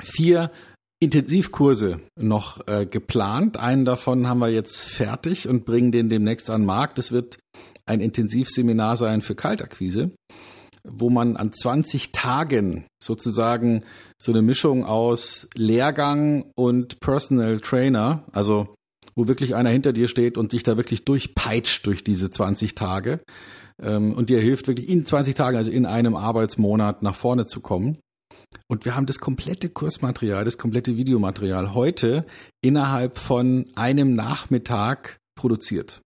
[0.00, 0.52] vier
[0.98, 3.58] Intensivkurse noch äh, geplant.
[3.58, 6.96] Einen davon haben wir jetzt fertig und bringen den demnächst an den Markt.
[6.98, 7.38] Das wird
[7.84, 10.10] ein Intensivseminar sein für Kaltakquise,
[10.84, 13.84] wo man an 20 Tagen sozusagen
[14.18, 18.74] so eine Mischung aus Lehrgang und Personal Trainer, also
[19.14, 23.20] wo wirklich einer hinter dir steht und dich da wirklich durchpeitscht durch diese 20 Tage
[23.82, 27.60] ähm, und dir hilft wirklich in 20 Tagen, also in einem Arbeitsmonat nach vorne zu
[27.60, 27.98] kommen.
[28.68, 32.26] Und wir haben das komplette Kursmaterial, das komplette Videomaterial heute
[32.62, 36.00] innerhalb von einem Nachmittag produziert.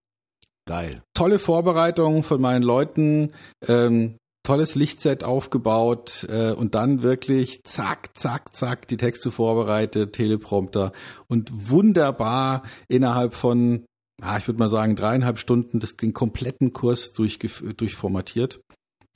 [0.66, 1.02] Geil.
[1.14, 3.32] Tolle Vorbereitung von meinen Leuten,
[3.66, 10.92] ähm, tolles Lichtset aufgebaut äh, und dann wirklich zack, zack, zack die Texte vorbereitet, Teleprompter
[11.28, 13.84] und wunderbar innerhalb von,
[14.22, 18.60] ah, ich würde mal sagen, dreieinhalb Stunden das, den kompletten Kurs durchformatiert.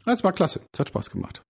[0.04, 1.42] Das war klasse, es hat Spaß gemacht.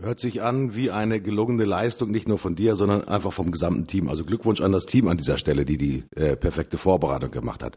[0.00, 3.88] Hört sich an wie eine gelungene Leistung, nicht nur von dir, sondern einfach vom gesamten
[3.88, 4.08] Team.
[4.08, 7.76] Also Glückwunsch an das Team an dieser Stelle, die die äh, perfekte Vorbereitung gemacht hat.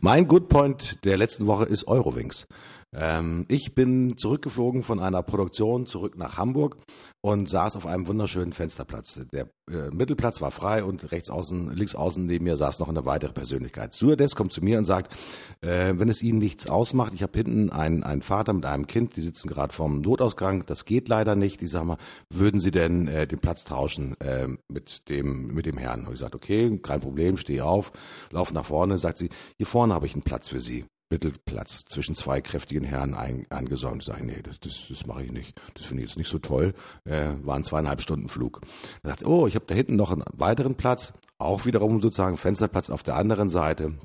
[0.00, 2.48] Mein Good Point der letzten Woche ist Eurowings.
[2.92, 6.76] Ähm, ich bin zurückgeflogen von einer Produktion zurück nach Hamburg
[7.20, 9.20] und saß auf einem wunderschönen Fensterplatz.
[9.32, 13.06] Der äh, Mittelplatz war frei und rechts außen, links außen neben mir saß noch eine
[13.06, 13.94] weitere Persönlichkeit.
[13.94, 15.14] Stewardess kommt zu mir und sagt,
[15.60, 19.14] äh, wenn es Ihnen nichts ausmacht, ich habe hinten einen, einen Vater mit einem Kind,
[19.14, 21.60] die sitzen gerade vorm Notausgang, das geht leider nicht.
[21.60, 21.98] Die sagen mal,
[22.28, 26.06] würden Sie denn äh, den Platz tauschen äh, mit dem mit dem Herrn?
[26.06, 27.92] Und ich sagte, okay, kein Problem, stehe auf,
[28.30, 30.84] laufe nach vorne, sagt sie, hier vorne habe ich einen Platz für Sie.
[31.10, 34.02] Mittelplatz zwischen zwei kräftigen Herren ein, eingesäumt.
[34.02, 35.60] Ich sage, nee, das, das, das mache ich nicht.
[35.74, 36.72] Das finde ich jetzt nicht so toll.
[37.04, 38.60] Äh, war ein zweieinhalb Stunden Flug.
[39.02, 42.90] Da dachte, oh, ich habe da hinten noch einen weiteren Platz, auch wiederum sozusagen Fensterplatz
[42.90, 43.98] auf der anderen Seite.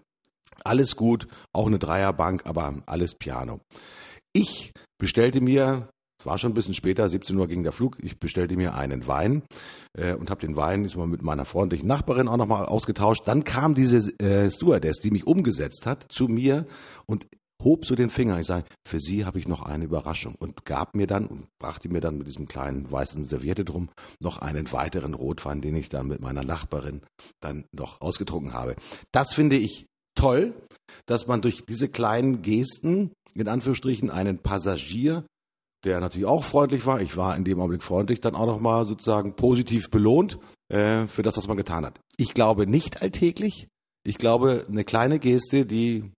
[0.64, 3.62] Alles gut, auch eine Dreierbank, aber alles Piano.
[4.34, 5.90] Ich bestellte mir
[6.26, 7.98] war schon ein bisschen später, 17 Uhr ging der Flug.
[8.02, 9.44] Ich bestellte mir einen Wein
[9.98, 13.24] äh, und habe den Wein ist mal mit meiner freundlichen Nachbarin auch nochmal ausgetauscht.
[13.28, 16.66] Dann kam diese äh, Stewardess, die mich umgesetzt hat, zu mir
[17.06, 17.28] und
[17.64, 18.40] hob so den Finger.
[18.40, 21.90] Ich sage, für Sie habe ich noch eine Überraschung und gab mir dann und brachte
[21.90, 23.90] mir dann mit diesem kleinen weißen Serviette drum
[24.22, 27.02] noch einen weiteren Rotwein, den ich dann mit meiner Nachbarin
[27.42, 28.76] dann noch ausgetrunken habe.
[29.12, 29.86] Das finde ich
[30.16, 30.54] toll,
[31.06, 35.26] dass man durch diese kleinen Gesten in Anführungsstrichen einen Passagier
[35.86, 37.02] der natürlich auch freundlich war.
[37.02, 40.38] Ich war in dem Augenblick freundlich, dann auch nochmal sozusagen positiv belohnt
[40.70, 42.00] äh, für das, was man getan hat.
[42.18, 43.68] Ich glaube nicht alltäglich.
[44.04, 46.12] Ich glaube, eine kleine Geste, die,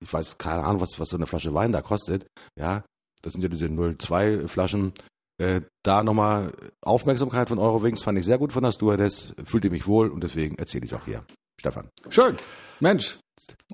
[0.00, 2.26] ich weiß keine Ahnung, was, was so eine Flasche Wein da kostet,
[2.58, 2.84] ja,
[3.22, 4.92] das sind ja diese 02 Flaschen,
[5.38, 6.52] äh, da nochmal
[6.84, 10.56] Aufmerksamkeit von Eurowings fand ich sehr gut von der Stewardess, fühlte mich wohl und deswegen
[10.56, 11.24] erzähle ich es auch hier.
[11.58, 11.88] Stefan.
[12.10, 12.36] Schön.
[12.80, 13.18] Mensch,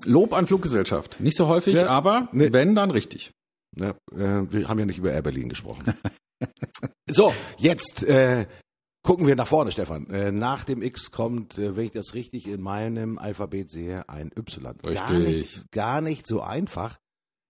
[0.05, 1.19] Lob an Fluggesellschaft.
[1.19, 2.51] Nicht so häufig, ja, aber nee.
[2.51, 3.31] wenn, dann richtig.
[3.75, 5.93] Ja, äh, wir haben ja nicht über Air Berlin gesprochen.
[7.09, 8.47] so, jetzt äh,
[9.03, 10.09] gucken wir nach vorne, Stefan.
[10.09, 14.31] Äh, nach dem X kommt, äh, wenn ich das richtig in meinem Alphabet sehe, ein
[14.35, 14.77] Y.
[14.85, 14.99] Richtig.
[14.99, 16.97] Gar nicht, gar nicht so einfach,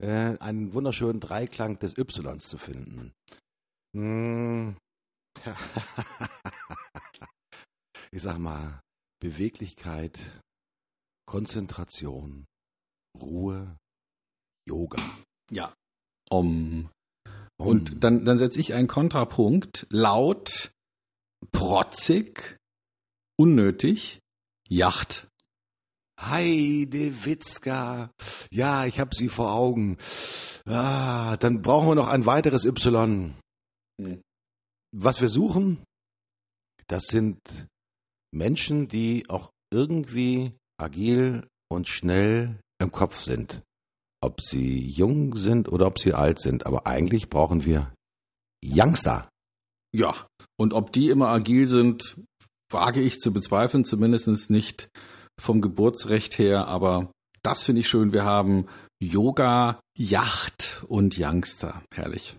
[0.02, 3.14] äh, einen wunderschönen Dreiklang des Ys zu finden.
[3.96, 4.78] Hm.
[8.12, 8.82] ich sag mal,
[9.20, 10.20] Beweglichkeit,
[11.26, 12.46] Konzentration,
[13.20, 13.78] Ruhe,
[14.68, 15.02] Yoga.
[15.50, 15.74] Ja,
[16.32, 16.90] Om.
[17.58, 19.86] Und dann, dann setze ich einen Kontrapunkt.
[19.90, 20.72] Laut,
[21.52, 22.58] protzig,
[23.38, 24.20] unnötig,
[24.68, 25.28] Yacht.
[26.20, 28.12] Heide Witzka.
[28.52, 29.98] Ja, ich habe sie vor Augen.
[30.66, 33.36] Ah, dann brauchen wir noch ein weiteres Y.
[34.00, 34.22] Hm.
[34.94, 35.84] Was wir suchen,
[36.88, 37.40] das sind
[38.32, 43.62] Menschen, die auch irgendwie agil und schnell im Kopf sind
[44.22, 46.66] ob sie jung sind oder ob sie alt sind.
[46.66, 47.92] Aber eigentlich brauchen wir
[48.64, 49.28] Youngster.
[49.94, 50.28] Ja,
[50.58, 52.18] und ob die immer agil sind,
[52.72, 54.90] wage ich zu bezweifeln, zumindest nicht
[55.40, 56.68] vom Geburtsrecht her.
[56.68, 57.12] Aber
[57.44, 58.14] das finde ich schön.
[58.14, 58.68] Wir haben
[59.02, 61.82] Yoga, Yacht und Youngster.
[61.94, 62.38] Herrlich.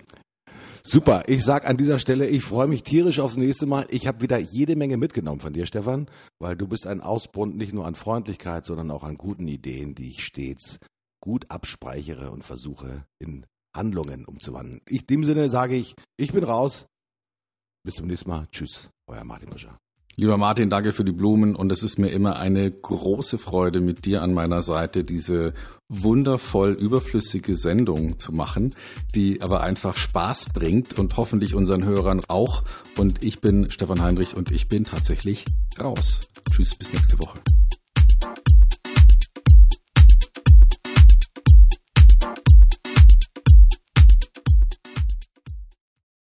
[0.84, 3.86] Super, ich sag an dieser Stelle, ich freue mich tierisch aufs nächste Mal.
[3.90, 6.08] Ich habe wieder jede Menge mitgenommen von dir, Stefan,
[6.40, 10.10] weil du bist ein Ausbund nicht nur an Freundlichkeit, sondern auch an guten Ideen, die
[10.10, 10.80] ich stets
[11.22, 14.82] gut abspeichere und versuche in Handlungen umzuwandeln.
[14.86, 16.86] In dem Sinne sage ich, ich bin raus.
[17.84, 18.46] Bis zum nächsten Mal.
[18.52, 19.78] Tschüss, euer Martin Buscher.
[20.14, 24.04] Lieber Martin, danke für die Blumen und es ist mir immer eine große Freude, mit
[24.04, 25.54] dir an meiner Seite diese
[25.88, 28.74] wundervoll überflüssige Sendung zu machen,
[29.14, 32.62] die aber einfach Spaß bringt und hoffentlich unseren Hörern auch.
[32.98, 35.46] Und ich bin Stefan Heinrich und ich bin tatsächlich
[35.80, 36.20] raus.
[36.50, 37.40] Tschüss, bis nächste Woche.